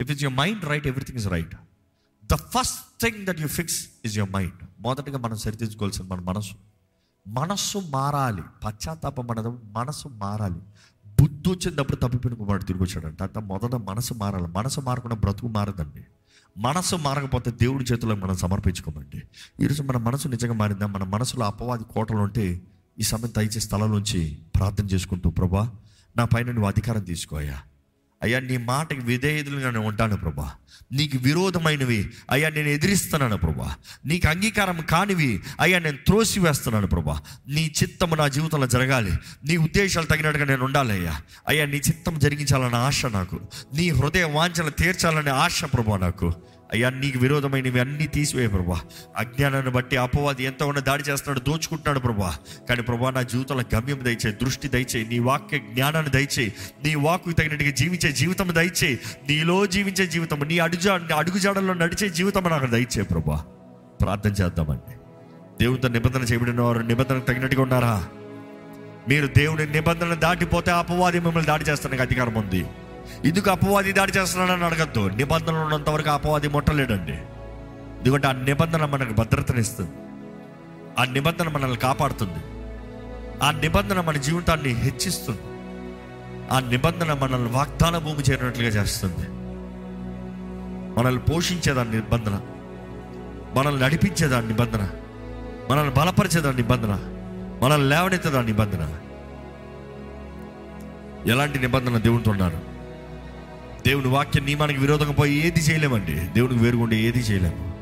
If 0.00 0.10
is 0.10 0.22
your 0.22 0.36
mind 0.36 0.64
right 0.64 0.86
everything 0.86 1.18
is 1.18 1.28
right 1.28 1.56
the 2.24 2.34
first 2.34 3.02
thing 3.02 3.26
that 3.26 3.40
you 3.40 3.46
fix 3.46 3.88
is 4.04 4.16
your 4.18 4.32
mind 4.32 4.66
మొదటగా 4.80 5.18
మనం 5.18 5.36
సరిదిద్దుకోవాల్సిన 5.36 6.04
మన 6.04 6.20
మనసు. 6.20 6.54
మనస్సు 7.28 7.78
మారాలి. 7.78 8.42
పశ్చాత్తాపం 8.64 9.26
మనది 9.26 9.48
మనసు 9.48 10.08
మారాలి. 10.08 10.60
బుద్ధి 11.20 11.50
వచ్చినప్పుడు 11.50 11.96
తప్పిపోయిన 11.96 12.58
తిరిగి 12.58 12.82
వచ్చాడంట. 12.82 13.22
అంత 13.22 13.38
మొదట 13.38 13.74
మనసు 13.74 14.14
మారాలి. 14.14 14.46
మనసు 14.46 14.80
మారకుండా 14.80 15.16
బ్రతుకు 15.16 15.48
మారదండి. 15.48 16.04
మనసు 16.58 16.96
మారకపోతే 16.96 17.50
దేవుడి 17.50 17.84
చేతిలో 17.84 18.14
మనం 18.14 18.36
సమర్పించుకోమండి. 18.36 19.22
ఈరోజు 19.64 19.82
మన 19.82 19.96
మనసు 19.96 20.28
నిజంగా 20.28 20.52
మారిందా? 20.52 20.86
మన 20.86 21.04
మనసులో 21.04 21.46
అపవాది 21.46 21.84
కోటలు 21.84 22.16
ఉంటే 22.16 22.62
ఈ 22.98 23.02
సమయం 23.02 23.32
దయచేసి 23.36 23.60
స్థలంలోంచి 23.60 24.38
ప్రార్థన 24.54 24.86
చేసుకుంటూ 24.86 25.30
ప్రభా 25.30 25.72
నా 26.16 26.24
పైన 26.24 26.46
నువ్వు 26.46 26.66
అధికారం 26.66 27.02
తీసుకోయా 27.02 27.62
అయ్యా 28.24 28.40
నీ 28.40 28.56
మాటకి 28.56 29.00
విధేయులుగా 29.00 29.70
నేను 29.70 29.86
ఉంటాను 29.86 30.16
ప్రభా. 30.16 30.50
నీకు 30.92 31.18
విరోధమైనవి 31.18 32.10
అయ్యా 32.30 32.48
నేను 32.48 32.68
ఎదిరిస్తున్నాను 32.68 33.36
ప్రభా. 33.36 33.74
నీకు 34.06 34.28
అంగీకారం 34.28 34.80
కానివి 34.80 35.42
అయ్యా 35.60 35.78
నేను 35.78 35.96
త్రోసివేస్తున్నాను 35.96 36.86
ప్రభా. 36.86 37.20
నీ 37.48 37.72
చిత్తము 37.82 38.14
నా 38.14 38.28
జీవితంలో 38.28 38.66
జరగాలి. 38.66 39.12
నీ 39.44 39.56
ఉద్దేశాలు 39.56 40.06
తగినట్టుగా 40.06 40.44
నేను 40.44 40.64
ఉండాలి 40.64 40.92
అయ్యా. 40.92 41.20
అయ్యా 41.48 41.66
నీ 41.66 41.76
చిత్తం 41.76 42.18
జరిగించాలన్న 42.18 42.74
ఆశ 42.74 43.06
నాకు. 43.06 43.40
నీ 43.74 43.90
హృదయ 43.90 44.24
వాంఛలు 44.24 44.70
తీర్చాలనే 44.70 45.30
ఆశ 45.30 45.64
ప్రభా 45.64 45.96
నాకు. 45.96 46.32
అయ్యా 46.74 46.90
నీకు 46.90 47.18
విరోధమైనవి 47.18 47.80
అన్నీ 47.80 48.06
తీసివేయ 48.06 48.48
ప్రభా. 48.48 48.80
అజ్ఞానాన్ని 49.16 49.72
బట్టి 49.72 49.96
అపవాది 49.96 50.44
ఎంత 50.44 50.62
ఉన్న 50.62 50.80
దాడి 50.80 51.02
చేస్తున్నాడు 51.02 51.50
దోచుకుంటున్నాడు 51.50 51.98
ప్రభా. 51.98 52.36
కానీ 52.68 52.82
ప్రభా 52.82 53.10
నా 53.10 53.22
జీవితంలో 53.22 53.76
గమ్యం 53.76 54.00
దయచేయి 54.04 54.32
దృష్టి 54.32 54.68
దయచేయి 54.68 55.06
నీ 55.08 55.18
వాక్య 55.18 55.58
జ్ఞానాన్ని 55.58 56.12
దయచేయి 56.12 56.54
నీ 56.84 56.94
వాక్కు 56.94 57.32
తగినట్టుగా 57.32 57.70
జీవించే 57.70 58.12
జీవితం 58.12 58.54
దయచేయి 58.54 59.00
నీలో 59.28 59.66
జీవించే 59.66 60.06
జీవితం 60.06 60.40
నీ 60.40 60.58
అడుజా 60.58 61.00
అడుగుజాడల్లో 61.16 61.74
నడిచే 61.74 62.08
జీవితం 62.08 62.44
నాకు 62.44 62.66
దయచేయి 62.66 63.04
ప్రభా. 63.04 63.44
ప్రార్థన 64.02 64.30
చేద్దామండి. 64.30 64.92
దేవునితో 65.60 65.88
నిబంధన 65.88 66.22
చేయబడిన 66.22 66.60
వారు 66.60 66.78
నిబంధనకు 66.78 67.26
తగినట్టుగా 67.26 67.62
ఉన్నారా? 67.62 68.06
మీరు 69.08 69.26
దేవుని 69.26 69.66
నిబంధన 69.66 70.14
దాటిపోతే 70.14 70.70
అపవాది 70.70 71.20
మిమ్మల్ని 71.20 71.46
దాడి 71.46 71.64
చేస్తానికి 71.64 72.02
అధికారం 72.02 72.34
ఉంది. 72.34 72.64
ఎందుకు 73.24 73.50
అపవాది 73.50 73.92
దాడి 73.92 74.12
చేస్తున్నాడని 74.12 74.64
అడగద్దు. 74.64 75.08
నిబంధనలు 75.08 75.58
ఉన్నంత 75.58 75.90
వరకు 75.90 76.10
అపవాది 76.10 76.48
ముట్టలేడండి. 76.48 77.12
ఎందుకంటే 77.12 78.28
ఆ 78.28 78.32
నిబంధన 78.32 78.84
మనకు 78.84 79.12
భద్రతనిస్తుంది 79.12 79.90
ఆ 80.98 81.04
నిబంధన 81.04 81.48
మనల్ని 81.48 81.76
కాపాడుతుంది. 81.76 82.38
ఆ 83.42 83.50
నిబంధన 83.50 84.00
మన 84.00 84.16
జీవితాన్ని 84.16 84.68
హెచ్చిస్తుంది. 84.68 85.40
ఆ 86.52 86.60
నిబంధన 86.60 87.12
మనల్ని 87.12 87.48
వాగ్దాన 87.48 87.98
భూమి 87.98 88.22
చేరినట్లుగా 88.30 88.68
చేస్తుంది. 88.68 89.28
మనల్ని 91.00 91.22
పోషించేదాని 91.22 91.90
నిబంధన. 91.90 92.40
మనల్ని 93.54 93.82
నడిపించేదాని 93.82 94.46
నిబంధన. 94.46 94.88
మనల్ని 95.70 95.94
బలపరిచేదాని 95.94 96.56
నిబంధన. 96.56 96.98
మనల్ని 97.62 97.88
లేవనెత్తేదాని 97.88 98.46
నిబంధన. 98.46 98.98
ఎలాంటి 101.26 101.58
నిబంధన 101.58 101.98
దేవునితో 101.98 102.30
ఉన్నారు? 102.30 102.73
దేవుని 103.86 104.08
వాక్యం 104.08 104.44
నియమానికి 104.44 104.80
విరోధంగా 104.80 105.12
పోయి 105.12 105.46
ఏది 105.46 105.60
చేయలేమండి. 105.60 106.12
దేవునికి 106.12 106.62
వేరుగుండి 106.62 106.96
ఏది 106.96 107.18
చేయలేము. 107.18 107.74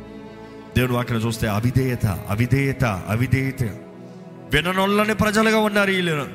దేవుని 0.77 0.93
వాక్యం 0.93 1.19
చూస్తే 1.19 1.49
అవిధేయత 1.49 2.07
అవిధేయత 2.07 2.85
అవిధేయత. 2.85 3.63
విననొల్లని 4.53 5.15
ప్రజలుగా 5.15 5.59
ఉన్నారు 5.59 5.91
వీళ్ళు 5.91 6.29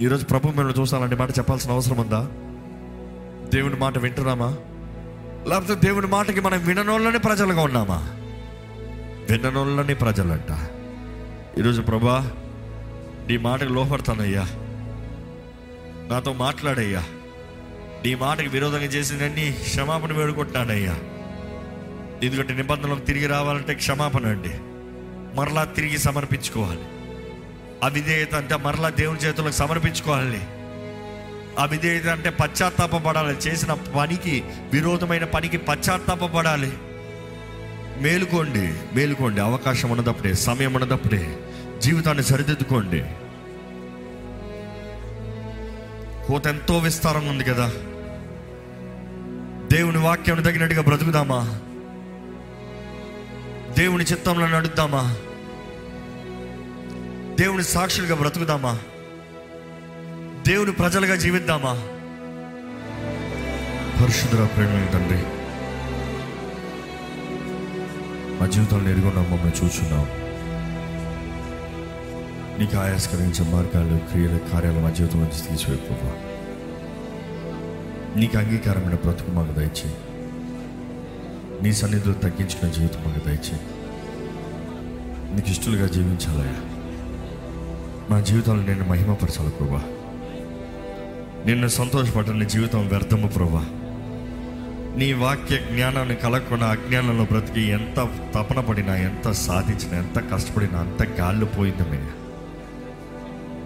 ఈరోజు 0.00 0.24
ప్రభు 0.24 0.46
మిమ్మల్ని 0.46 0.80
చూస్తానంటే 0.80 1.16
మాట 1.16 1.30
చెప్పాల్సిన 1.30 1.72
అవసరం 1.72 1.98
ఉందా? 1.98 2.28
దేవుని 3.54 3.74
మాట 3.74 3.98
వింటున్నామా? 3.98 4.56
లేకపోతే 5.48 5.86
దేవుని 5.86 6.06
మాటకి 6.06 6.40
మనం 6.40 6.66
విననోళ్ళని 6.66 7.18
ప్రజలుగా 7.18 7.62
ఉన్నామా? 7.62 8.10
విననోళ్ళని 9.30 9.94
ప్రజలంట. 9.94 10.68
ఈరోజు 11.58 11.82
ప్రభా 11.82 12.32
నీ 13.28 13.36
మాటకు 13.36 13.72
లోపడతానయ్యా 13.72 14.42
నాతో 16.10 16.32
మాట్లాడయ్యా. 16.32 17.04
నీ 18.04 18.14
మాటకు 18.14 18.48
విరోధంగా 18.48 18.84
చేసినన్ని 18.84 19.52
క్షమాపణ 19.52 20.12
వేడుకుంటున్నానయ్యా. 20.12 20.98
ఎందుకంటే 22.22 22.54
నిబంధనలకు 22.54 23.00
తిరిగి 23.00 23.26
రావాలంటే 23.26 23.74
క్షమాపణ 23.74 24.26
అండి. 24.26 24.50
మరలా 25.36 25.64
తిరిగి 25.64 25.98
సమర్పించుకోవాలి. 25.98 26.80
అవిధేయత 27.82 28.34
అంటే 28.34 28.56
మరలా 28.56 28.88
దేవుని 28.88 29.18
చేతులకు 29.18 29.52
సమర్పించుకోవాలి 29.52 30.40
అవిధేయత 31.58 32.06
అంటే 32.06 32.30
పశ్చాత్తాపడాలి 32.30 33.34
చేసిన 33.34 33.72
పనికి 33.72 34.44
విరోధమైన 34.72 35.24
పనికి 35.24 35.58
పశ్చాత్తాపడాలి 35.58 36.72
మేలుకోండి 38.00 38.74
మేలుకోండి. 38.94 39.40
అవకాశం 39.40 39.90
ఉన్నదప్పుడే 39.90 40.34
సమయం 40.34 40.74
ఉన్నదప్పుడే 40.74 41.38
జీవితాన్ని 41.78 42.24
సరిదిద్దుకోండి. 42.24 43.04
కోత 46.30 46.46
ఎంతో 46.46 46.78
విస్తారంగా 46.78 47.30
ఉంది 47.30 47.44
కదా. 47.44 47.66
దేవుని 49.72 49.98
వాక్యం 49.98 50.42
తగినట్టుగా 50.42 50.82
బ్రతుకుదామా? 50.82 51.60
దేవుని 53.78 54.04
చిత్తంలో 54.04 54.46
నడుద్దామా? 54.46 55.16
దేవుని 57.40 57.62
సాక్షులుగా 57.62 58.14
బ్రతుకుదామా? 58.14 58.78
దేవుని 60.48 60.72
ప్రజలుగా 60.72 61.16
జీవిద్దామా? 61.16 61.72
పరిశుద్ధుల 64.02 64.44
ప్రేమ 64.44 64.86
తండ్రి 64.92 65.22
మా 68.40 68.46
జీవితంలో 68.46 68.90
ఎరుగున్నాం 68.90 69.24
మమ్మల్ని 69.24 69.64
చూస్తున్నాం 69.64 70.29
నీకు 72.60 72.76
ఆయాస్కరించే 72.76 73.50
మార్గాలు 73.52 73.98
క్రియలు 73.98 74.38
కార్యాలు 74.38 74.80
మా 74.80 74.90
జీవితం 74.90 75.18
నుంచి 75.20 75.50
తీసివేయకపోవా 75.50 76.12
నీకు 78.16 78.38
అంగీకారమైన 78.38 78.94
బ్రతుకు 78.94 79.30
మాకు 79.30 79.52
దయచేయి. 79.52 79.94
నీ 81.62 81.72
సన్నిధిలో 81.72 82.14
తగ్గించుకునే 82.14 82.72
జీవితం 82.72 83.04
మాకు 83.06 83.28
దయచేయి. 83.28 83.60
నీకు 85.34 85.50
ఇష్టలుగా 85.50 85.86
జీవించాలయ్యా. 85.86 86.56
మా 88.10 88.20
జీవితంలో 88.20 88.62
నేను 88.62 88.88
మహిమపరచాలి 88.88 89.50
ప్రభా. 89.50 89.82
నిన్ను 91.46 91.68
సంతోషపడని 91.68 92.46
జీవితం 92.46 92.88
వ్యర్థము 92.88 93.26
ప్రభా. 93.26 93.66
నీ 94.96 95.12
వాక్య 95.12 95.56
జ్ఞానాన్ని 95.56 96.14
కలగకుండా 96.14 96.66
అజ్ఞానంలో 96.66 97.24
బ్రతికి 97.24 97.60
ఎంత 97.60 98.08
తపన 98.34 98.60
పడినా 98.60 98.96
ఎంత 98.96 99.30
సాధించినా 99.30 99.98
ఎంత 99.98 100.34
కష్టపడినా 100.34 100.78
అంత 100.78 101.20
గాల్లో 101.20 101.46
పోయిందమయ్యా 101.46 102.06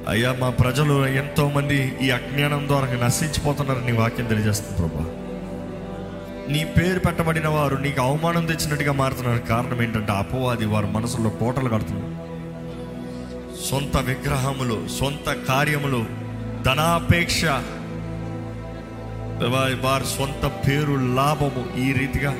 అయ్యా 0.08 0.32
మా 0.32 0.50
ప్రజలు 0.50 1.06
ఎంతో 1.06 1.48
మంది 1.48 1.92
ఈ 2.02 2.10
అజ్ఞానం 2.10 2.68
ద్వారా 2.68 3.06
నశించిపోతున్నారని 3.06 3.92
నీ 3.92 3.98
వాక్యం 3.98 4.26
తెలియజేస్తుంది 4.26 4.78
ప్రభా. 4.78 5.04
నీ 6.48 6.64
పేరు 6.64 6.98
పెట్టబడిన 6.98 7.48
వారు 7.48 7.76
నీకు 7.76 8.02
అవమానం 8.02 8.46
తెచ్చినట్టుగా 8.46 8.92
మారుతున్నారు. 8.92 9.38
కారణం 9.38 9.82
ఏంటంటే 9.82 10.12
అపవాది 10.12 10.66
వారి 10.66 10.86
మనసులో 10.86 11.30
కోటలు 11.30 11.68
కడుతున్నారు. 11.68 12.14
సొంత 13.70 13.96
విగ్రహములు 13.96 14.88
సొంత 14.88 15.36
కార్యములు 15.48 16.04
ధనాపేక్ష 16.66 17.44
వారి 19.84 20.04
సొంత 20.18 20.52
పేరు 20.68 21.14
లాభము 21.14 21.78
ఈ 21.78 21.92
రీతిగా 21.92 22.30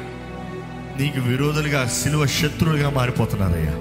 నీకు 1.00 1.20
విరోధులుగా 1.20 1.86
శిలువ 1.86 2.26
శత్రువులుగా 2.26 2.90
మారిపోతున్నారయ్యా. 2.90 3.74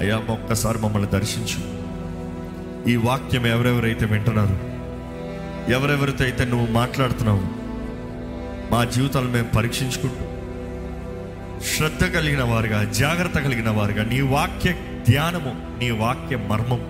అయ్యా 0.00 0.32
ఒక్కసారి 0.32 0.78
మమ్మల్ని 0.78 1.10
దర్శించు. 1.10 1.81
ఈ 2.88 2.96
వాక్యం 2.96 3.46
ఎవరెవరైతే 3.46 4.06
వింటున్నారు 4.06 4.56
ఎవరెవరితో 5.72 6.24
అయితే 6.24 6.44
నువ్వు 6.44 6.66
మాట్లాడుతున్నావు 6.72 7.42
మా 8.72 8.84
జీవితాలు 8.84 9.28
మేము 9.28 9.48
పరీక్షించుకుంటూ 9.56 10.24
శ్రద్ధ 11.64 12.04
కలిగిన 12.14 12.42
వారుగా 12.42 12.84
జాగ్రత్త 12.84 13.38
కలిగిన 13.38 13.70
వారుగా 13.70 14.04
నీ 14.04 14.20
వాక్య 14.20 14.72
ధ్యానము 15.08 15.78
నీ 15.78 15.90
వాక్య 15.90 16.36
మర్మం 16.36 16.80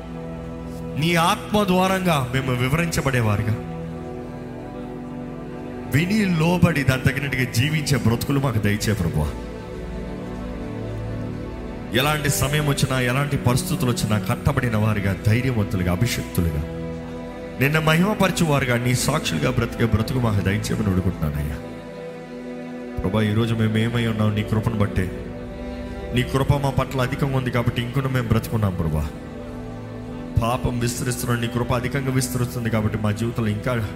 నీ 1.00 1.14
ఆత్మ 1.14 1.64
ద్వారంగా 1.64 2.30
మేము 2.34 2.52
వివరించబడేవారుగా. 2.52 3.54
విని 5.94 6.38
లోబడి 6.40 6.82
దాని 6.82 7.02
తగినట్టుగా 7.02 7.44
జీవించే 7.52 7.96
బ్రతుకులు 7.98 8.40
మాకు 8.40 8.58
దయచే 8.58 8.92
ప్రభు 8.92 9.51
ఎలాంటి 11.94 12.30
సమయం 12.30 12.66
వచ్చినా 12.66 13.00
ఎలాంటి 13.00 13.36
పరిస్థితులు 13.36 13.90
వచ్చినా 13.90 14.18
కట్టబడిన 14.18 14.76
వారిగా 14.76 15.16
ధైర్యవంతులుగా 15.26 15.92
అభిషక్తులుగా. 15.92 16.62
నిన్న 17.60 17.78
మహిమపరచువారుగా 17.78 18.76
నీ 18.76 18.94
సాక్షులుగా 18.94 19.50
బ్రతికే 19.50 19.84
బ్రతుకు 19.84 20.18
మాకు 20.18 20.44
దయచేమని 20.44 20.90
అడుగుతున్నానయ్యా. 20.90 21.56
ప్రభా 23.02 23.22
ఈరోజు 23.22 23.54
మేము 23.54 23.78
ఏమై 23.78 24.06
ఉన్నాం? 24.06 24.34
నీ 24.34 24.42
కృపను 24.42 24.78
బట్టే. 24.78 25.26
నీ 26.14 26.22
కృప 26.22 26.52
మా 26.52 26.70
పట్ల 26.70 27.00
అధికంగా 27.00 27.36
ఉంది 27.36 27.50
కాబట్టి 27.50 27.82
ఇంకొన 27.82 28.06
మేము 28.06 28.28
బ్రతుకున్నాం 28.28 28.74
ప్రభా. 28.74 29.08
పాపం 30.42 30.78
విస్తరిస్తున్నాం 30.78 31.40
నీ 31.40 31.46
కృప 31.46 31.72
అధికంగా 31.72 32.10
విస్తరిస్తుంది 32.10 32.70
కాబట్టి 32.70 32.98
మా 32.98 33.10
జీవితంలో 33.10 33.48
ఇంకా 33.48 33.88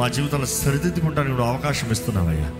మా 0.00 0.08
జీవితంలో 0.08 0.46
సరిదిద్దుకుంటానికి 0.46 1.34
నువ్వు 1.34 1.54
అవకాశం 1.54 1.90
ఇస్తున్నావయ్యా. 1.90 2.50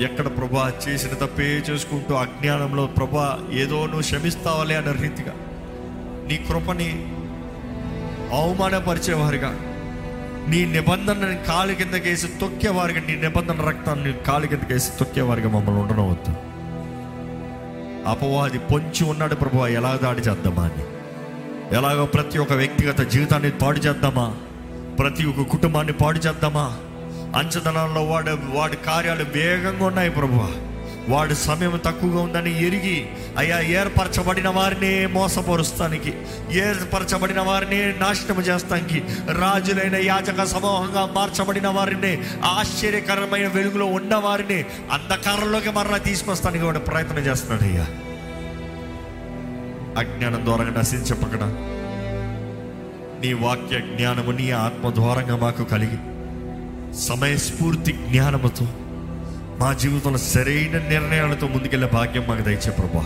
ఎక్కడ 0.00 0.26
ప్రభా 0.26 0.72
చేసిన 0.88 1.08
తప్పే 1.08 1.44
చేసుకుంటూ 1.44 2.14
అజ్ఞానంలో 2.14 2.86
ప్రభా 2.86 3.38
ఏదో 3.52 3.86
నువ్వు 3.86 4.00
క్షమిస్తావాలి 4.00 4.74
అన్న 4.74 4.92
రీతిగా 4.92 5.32
నీ 6.28 6.36
కృపని 6.36 7.12
అవమానపరిచేవారుగా 8.36 9.58
నీ 10.48 10.64
నిబంధనని 10.64 11.44
కాలు 11.44 11.72
కిందకేసి 11.72 12.26
తొక్కేవారుగా 12.26 13.00
నీ 13.00 13.14
నిబంధన 13.16 13.68
రక్తాన్ని 13.68 14.12
కాలు 14.12 14.46
కిందకేసి 14.46 14.90
తొక్కేవారుగా 14.98 15.48
మమ్మల్ని 15.48 15.82
ఉండనవద్దు. 15.82 16.30
అపవాది 18.10 18.58
పొంచి 18.58 19.04
ఉన్నాడు 19.04 19.34
ప్రభు 19.34 19.66
ఎలా 19.66 19.98
దాడి 20.02 20.20
చేద్దామా 20.20 20.62
అని? 20.62 20.84
ఎలాగో 21.76 22.06
ప్రతి 22.06 22.38
ఒక్క 22.38 22.52
వ్యక్తిగత 22.52 23.00
జీవితాన్ని 23.00 23.50
పాడు 23.50 23.78
చేద్దామా? 23.78 24.36
ప్రతి 24.98 25.26
ఒక్క 25.26 25.42
కుటుంబాన్ని 25.42 25.92
పాడు 25.92 26.18
చేద్దామా? 26.18 26.78
అంచదనంలో 27.34 28.04
వాడు 28.04 28.30
వాడి 28.30 28.76
కార్యాలు 28.76 29.24
వేగంగా 29.24 29.86
ఉన్నాయి 29.86 30.10
ప్రభు 30.10 30.66
వాడి 31.08 31.34
సమయం 31.34 31.80
తక్కువగా 31.84 32.20
ఉందని 32.20 32.66
ఎరిగి 32.66 33.08
అయ్యా 33.38 33.60
ఏర్పరచబడిన 33.60 34.48
వారిని 34.48 35.06
మోసపరుస్తానికి 35.06 36.12
ఏర్పరచబడిన 36.52 37.40
వారిని 37.40 37.98
నాశనం 38.00 38.40
చేస్తానికి 38.40 39.02
రాజులైన 39.40 39.94
యాచక 39.94 40.44
సమూహంగా 40.44 41.06
మార్చబడిన 41.14 41.66
వారిని 41.66 42.18
ఆశ్చర్యకరమైన 42.44 43.48
వెలుగులో 43.48 43.86
ఉన్న 43.86 44.14
వారిని 44.14 44.64
అంధకారంలోకి 44.92 45.70
మరలా 45.70 45.96
తీసుకొస్తానికి 45.98 46.64
వాడు 46.64 46.78
ప్రయత్నం 46.78 47.18
చేస్తున్నాడు 47.18 47.62
అయ్యా. 47.62 47.86
అజ్ఞానం 49.98 50.44
ద్వారా 50.44 50.64
నశించపకడా 50.64 51.46
నీ 53.20 53.32
వాక్య 53.32 53.80
జ్ఞానము 53.80 54.30
నీ 54.30 54.50
ఆత్మ 54.50 54.90
ద్వారంగా 54.90 55.36
మాకు 55.36 55.64
కలిగి 55.64 55.98
సమయస్ఫూర్తి 56.94 57.92
జ్ఞానముతో 57.92 58.66
మా 59.58 59.72
జీవితంలో 59.72 60.18
సరైన 60.18 60.88
నిర్ణయాలతో 60.88 61.48
ముందుకెళ్ళే 61.48 61.88
భాగ్యం 61.88 62.24
మాకు 62.28 62.42
దయచే 62.42 62.70
ప్రభా. 62.70 63.04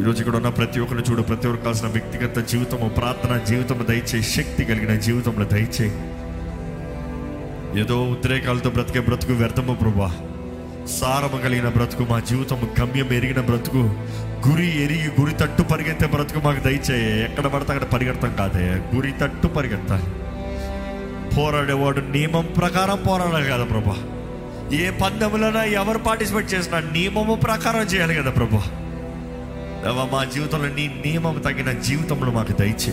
ఈరోజు 0.00 0.20
ఇక్కడ 0.20 0.36
ఉన్న 0.36 0.48
ప్రతి 0.48 0.80
ఒక్కరిని 0.80 1.10
చూడు 1.10 1.22
ప్రతి 1.22 1.46
ఒక్కరు 1.46 1.62
కావాల్సిన 1.62 1.88
వ్యక్తిగత 1.88 2.46
జీవితము 2.46 2.88
ప్రార్థన 2.88 3.38
జీవితము 3.38 3.82
దయచే 3.82 4.22
శక్తి 4.22 4.64
కలిగిన 4.64 4.98
జీవితంలో 4.98 5.44
దయచే. 5.44 5.86
ఏదో 7.80 8.02
ఉద్రేకాలతో 8.04 8.70
బ్రతికే 8.70 9.00
బ్రతుకు 9.00 9.32
వ్యర్థము 9.32 9.74
ప్రభా. 9.74 10.16
సారము 11.00 11.42
కలిగిన 11.42 11.68
బ్రతుకు 11.68 12.02
మా 12.02 12.20
జీవితము 12.20 12.68
గమ్యం 12.80 13.12
ఎరిగిన 13.12 13.40
బ్రతుకు 13.40 13.94
గురి 14.48 14.84
ఎరిగి 14.84 15.20
గురి 15.20 15.34
తట్టు 15.34 15.62
పరిగెత్తే 15.62 16.06
బ్రతుకు 16.06 16.40
మాకు 16.40 16.60
దయచేయ. 16.60 17.24
ఎక్కడ 17.24 17.46
పడితే 17.46 17.72
అక్కడ 17.72 17.88
పరిగెడతాం 17.88 18.36
కాదే 18.36 18.96
గురి 18.96 19.12
తట్టు 19.12 19.46
పరిగెత్తాలి. 19.46 20.29
పోరాడేవాడు 21.36 22.00
నియమం 22.00 22.48
ప్రకారం 22.56 23.02
పోరాడాలి 23.08 23.50
కదా 23.50 23.64
ప్రభా. 23.64 23.96
ఏ 24.76 24.90
పందెములైనా 24.90 25.64
ఎవరు 25.64 25.98
పార్టిసిపేట్ 25.98 26.54
చేసినా 26.54 26.80
నియమము 26.80 27.34
ప్రకారం 27.34 27.80
చేయాలి 27.80 28.14
కదా 28.14 28.30
ప్రభా. 28.30 28.62
దేవా, 29.84 30.08
మా 30.12 30.24
జీవితంలో 30.24 30.68
నీ 30.68 31.02
నియమం 31.06 31.42
తగిన 31.44 31.72
జీవితంలో 31.72 32.32
మాకు 32.32 32.52
దయచే 32.52 32.92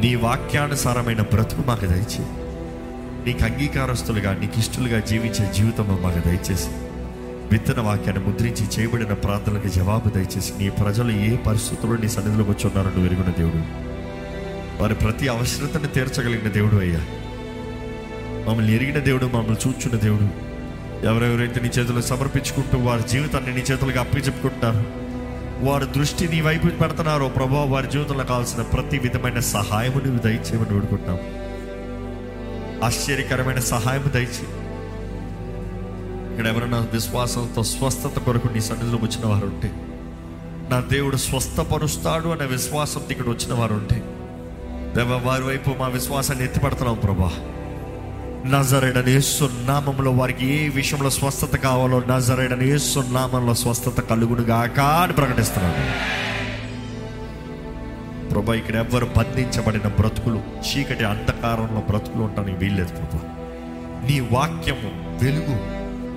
నీ 0.00 0.14
వాక్యానుసారమైన 0.14 1.20
బ్రతుకు 1.20 1.62
మాకు 1.66 1.86
దయచే 1.86 2.24
నీకు 3.26 3.44
అంగీకారస్తులుగా 3.44 4.34
నీకు 4.34 4.58
ఇష్టలుగా 4.58 5.00
జీవించే 5.00 5.52
జీవితం 5.52 5.98
మాకు 6.02 6.28
దయచేసి 6.28 6.68
విత్తన 7.52 7.80
వాక్యాన్ని 7.80 8.24
ముద్రించి 8.24 8.66
చేయబడిన 8.66 9.12
ప్రార్థనలకు 9.12 9.68
జవాబు 9.68 10.08
దయచేసి 10.08 10.52
నీ 10.58 10.70
ప్రజలు 10.70 11.10
ఏ 11.10 11.36
పరిస్థితుల్లో 11.36 11.96
నీ 11.96 12.08
సన్నిధిలోకి 12.08 12.50
వచ్చి 12.50 12.66
ఉన్నారని 12.66 13.02
నువ్వు 13.02 13.30
దేవుడు. 13.30 13.88
వారి 14.82 14.94
ప్రతి 14.94 15.28
అవసరతను 15.28 15.86
తీర్చగలిగిన 15.86 16.48
దేవుడు 16.48 16.76
అయ్యా. 16.76 17.00
మమ్మల్ని 18.48 18.74
ఎరిగిన 18.74 18.98
దేవుడు 18.98 19.26
మమ్మల్ని 19.26 19.68
చూచున్న 19.68 20.00
దేవుడు. 20.00 20.28
ఎవరెవరైతే 21.06 21.60
నీ 21.60 21.68
చేతులు 21.68 22.00
సమర్పించుకుంటూ 22.00 22.78
వారి 22.78 23.08
జీవితాన్ని 23.08 23.54
నీ 23.54 23.60
చేతులకు 23.60 23.98
అప్పచెప్పుకుంటున్నారు 23.98 24.82
వారి 25.64 25.86
దృష్టి 25.86 26.28
నీ 26.28 26.40
వైపు 26.40 26.66
పెడుతున్నారో 26.66 27.28
ప్రభా 27.28 27.64
వారి 27.64 27.90
జీవితంలో 27.90 28.24
కావాల్సిన 28.24 28.62
ప్రతి 28.62 28.98
విధమైన 28.98 29.38
సహాయము 29.38 29.98
నువ్వు 29.98 30.18
దయచేయమని 30.18 30.72
వేడుకుంటున్నావు 30.72 31.22
ఆశ్చర్యకరమైన 32.84 33.58
సహాయం 33.58 34.10
దయచేయి 34.14 34.50
ఇక్కడ 36.32 36.46
ఎవరైనా 36.46 36.86
విశ్వాసంతో 36.92 37.62
స్వస్థత 37.62 38.18
కొరకు 38.18 38.48
నీ 38.48 38.60
సన్నిధిలో 38.60 38.98
వచ్చిన 39.02 39.26
వారు 39.26 39.46
ఉంటే 39.46 39.70
నా 40.70 40.80
దేవుడు 40.80 41.16
స్వస్థపరుస్తాడు 41.16 42.28
అనే 42.28 42.46
విశ్వాసంతో 42.46 43.10
ఇక్కడ 43.10 43.28
వచ్చిన 43.28 43.54
వారు 43.54 43.74
ఉంటే 43.74 43.98
దేవ 44.96 45.20
వారి 45.24 45.42
వైపు 45.42 45.70
మా 45.80 45.88
విశ్వాసాన్ని 45.88 46.44
ఎత్తిపడుతున్నాం 46.44 46.94
ప్రభా. 46.94 47.30
నజరేడని 48.44 49.20
సున్నామంలో 49.20 49.68
నామంలో 49.68 50.10
వారికి 50.12 50.44
ఏ 50.54 50.68
విషయంలో 50.68 51.10
స్వస్థత 51.10 51.56
కావాలో 51.56 51.98
నజరేడని 52.08 52.78
సున్నామంలో 52.78 53.18
నామంలో 53.18 53.54
స్వస్థత 53.54 54.00
కలుగును 54.10 54.42
గాక 54.42 54.78
అని 54.98 55.12
ప్రకటిస్తున్నాను 55.12 55.84
ప్రభా 58.30 58.54
ఇక్కడ 58.54 58.76
ఎవ్వరు 58.76 59.06
బంధించబడిన 59.16 59.88
బ్రతుకులు 59.88 60.40
చీకటి 60.66 61.04
అంధకారంలో 61.04 61.80
బ్రతుకులు 61.80 62.22
ఉండడానికి 62.22 62.56
వీల్లేదు 62.56 62.92
ప్రభా. 62.92 63.20
నీ 64.08 64.20
వాక్యము 64.32 64.90
వెలుగు 65.22 65.56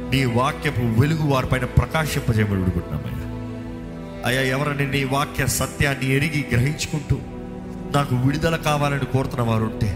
నీ 0.10 0.26
వాక్యపు 0.36 0.82
వెలుగు 1.00 1.28
వారిపైన 1.28 1.66
ప్రకాశింపజేయమని 1.78 2.60
విడుకుంటున్నామయ్యా 2.60 3.28
అయ్యా 4.26 4.42
ఎవరైనా 4.56 4.86
నీ 4.92 5.04
వాక్య 5.04 5.48
సత్యాన్ని 5.48 6.16
ఎరిగి 6.16 6.48
గ్రహించుకుంటూ 6.52 7.18
నాకు 7.96 8.16
విడుదల 8.16 8.56
కావాలని 8.56 9.06
కోరుతున్న 9.06 9.46
వారు 9.48 9.64
ఉంటే 9.64 9.90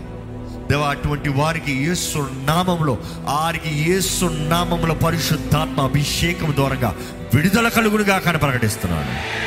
దేవా 0.69 0.89
అటువంటి 0.89 1.30
వారికి 1.30 1.71
యేసు 1.71 2.30
నామంలో 2.34 2.97
వారికి 3.04 3.91
యేసు 3.91 4.25
నామంలో 4.25 4.95
పరిశుద్ధాత్మ 4.95 5.82
అభిషేకం 5.82 6.56
ద్వారంగా 6.56 6.95
విడుదల 7.34 7.69
కలుగునుగా 7.69 8.17
కానీ 8.17 8.38
ప్రకటిస్తున్నాను. 8.38 9.45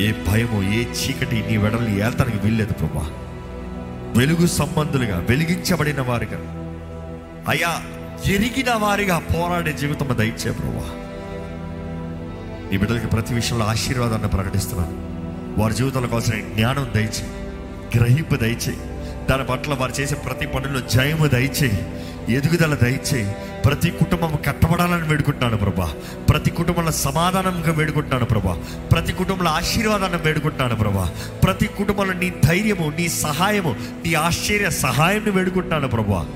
ఏ 0.00 0.12
భయము 0.12 0.72
ఏ 0.74 0.84
చీకటి 0.84 1.44
నీ 1.50 1.56
వెడల్ని 1.56 2.04
ఏల్తానికి 2.04 2.38
వీల్లేదు 2.38 2.72
ప్రభా. 2.72 3.10
వెలుగు 4.16 4.46
సంబంధులుగా 4.46 5.18
వెలిగించబడిన 5.18 6.00
వారిగా. 6.00 6.38
అయ్యా 7.48 7.82
ఎరిగిన 8.32 8.74
వారిగా 8.74 9.18
పోరాడే 9.18 9.72
జీవితం 9.72 10.18
దయచే 10.18 10.50
ప్రభా. 10.50 10.90
నీ 12.70 12.76
బిడ్డలకి 12.78 13.06
ప్రతి 13.06 13.34
విషయంలో 13.34 13.66
ఆశీర్వాదాన్ని 13.66 14.28
ప్రకటిస్తున్నాను. 14.28 15.06
వారి 15.60 15.74
జీవితంలో 15.74 16.08
కావాల్సిన 16.08 16.40
జ్ఞానం 16.40 16.90
దయచేయి 16.94 17.30
గ్రహింపు 17.98 18.36
దయచేయి. 18.36 18.95
దాని 19.30 19.44
పట్ల 19.44 19.74
వారు 19.74 19.92
చేసే 20.00 20.14
ప్రతి 20.14 20.46
పనుల్లో 20.46 20.80
జయము 20.80 21.26
దయచేయి 21.26 21.86
ఎదుగుదల 22.34 22.74
దయచేయి 22.74 23.34
ప్రతి 23.64 23.90
కుటుంబం 23.90 24.38
కట్టబడాలని 24.46 25.08
వేడుకుంటున్నాను 25.08 25.56
ప్రభా. 25.56 25.94
ప్రతి 26.30 26.50
కుటుంబంలో 26.50 26.92
సమాధానంగా 26.92 27.72
వేడుకుంటున్నాను 27.72 28.24
ప్రభా. 28.24 28.62
ప్రతి 28.92 29.12
కుటుంబంలో 29.12 29.50
ఆశీర్వాదాన్ని 29.50 30.18
వేడుకుంటున్నాను 30.18 30.76
ప్రభా. 30.76 31.10
ప్రతి 31.44 31.66
కుటుంబంలో 31.66 32.12
నీ 32.12 32.32
ధైర్యము 32.44 32.92
నీ 32.98 33.08
సహాయము 33.08 33.76
నీ 34.06 34.14
ఆశ్చర్య 34.14 34.70
సహాయాన్ని 34.70 35.30
వేడుకుంటున్నాను 35.30 35.88
ప్రభా. 35.88 36.26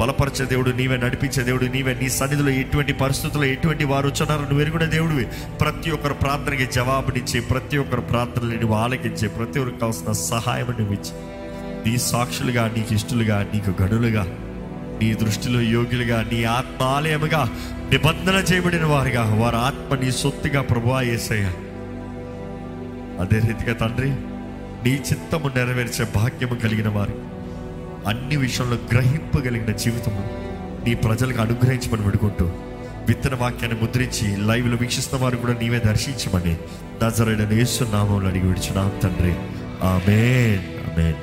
బలపరిచే 0.00 0.44
దేవుడు 0.44 0.70
నీవే 0.70 0.96
నడిపించే 0.96 1.42
దేవుడు 1.42 1.64
నీవే 1.64 1.98
నీ 2.02 2.08
సన్నిధిలో 2.08 2.50
ఎటువంటి 2.50 2.92
పరిస్థితుల్లో 2.92 3.48
ఎటువంటి 3.48 3.84
వారు 3.84 4.08
వచ్చినారో 4.08 4.40
నువ్వు 4.40 4.60
ఎరుగునే 4.60 4.86
దేవుడివి. 4.86 5.24
ప్రతి 5.60 5.90
ఒక్కరు 5.90 6.14
ప్రార్థనకి 6.14 6.66
జవాబునిచ్చి 6.66 7.40
ప్రతి 7.40 7.78
ఒక్కరు 7.78 8.00
ప్రార్థనలు 8.00 8.54
నువ్వు 8.54 8.76
ఆలకించి 8.76 9.28
ప్రతి 9.28 9.58
ఒక్కరికి 9.58 9.80
కావాల్సిన 9.80 10.12
సహాయం 10.12 10.66
నువ్వు 10.66 10.92
ఇచ్చి 10.92 11.37
నీ 11.88 11.98
సాక్షులుగా 11.98 12.68
నీకు 12.76 12.94
ఇష్టలుగా 12.94 13.50
నీకు 13.54 13.82
గనులుగా 13.82 14.22
నీ 15.02 15.14
దృష్టిలో 15.14 15.60
యోగ్యులుగా 15.60 16.26
నీ 16.32 16.44
ఆత్మాలయముగా 16.44 17.50
నిబంధన 17.90 18.34
చేయబడిన 18.52 18.84
వారుగా 18.84 19.34
వారి 19.34 19.56
ఆత్మ 19.56 19.94
నీ 19.94 20.10
సొత్తుగా 20.10 20.62
ప్రభువా 20.62 21.00
యేసయ్య 21.00 21.44
అదే 23.20 23.38
రీతిగా 23.38 23.74
తండ్రి 23.74 24.10
నీ 24.84 24.90
చిత్తము 24.90 25.48
నెరవేర్చే 25.48 26.06
భాగ్యము 26.14 26.54
కలిగిన 26.54 26.88
వారు 26.88 27.14
అన్ని 28.08 28.36
విషయంలో 28.36 28.76
గ్రహింపగలిగిన 28.92 29.76
జీవితము 29.76 30.30
నీ 30.84 30.94
ప్రజలకు 30.94 31.40
అనుగ్రహించమని 31.40 32.02
పెడుకుంటూ 32.02 32.50
విత్తన 33.06 33.34
వాక్యాన్ని 33.34 33.80
ముద్రించి 33.80 34.36
లైవ్లో 34.36 34.76
వీక్షిస్తున్న 34.76 35.24
వారు 35.24 35.36
కూడా 35.36 35.52
నీవే 35.52 35.78
దర్శించమని 35.78 36.56
నజరైన 37.04 37.52
యేసు 37.52 37.84
నామంలో 37.84 38.28
అడిగి 38.28 38.46
విడిచున్నాం 38.46 38.92
తండ్రి. 39.02 39.34
ఆమెన్. 39.82 40.90
ఆమెన్. 40.90 41.14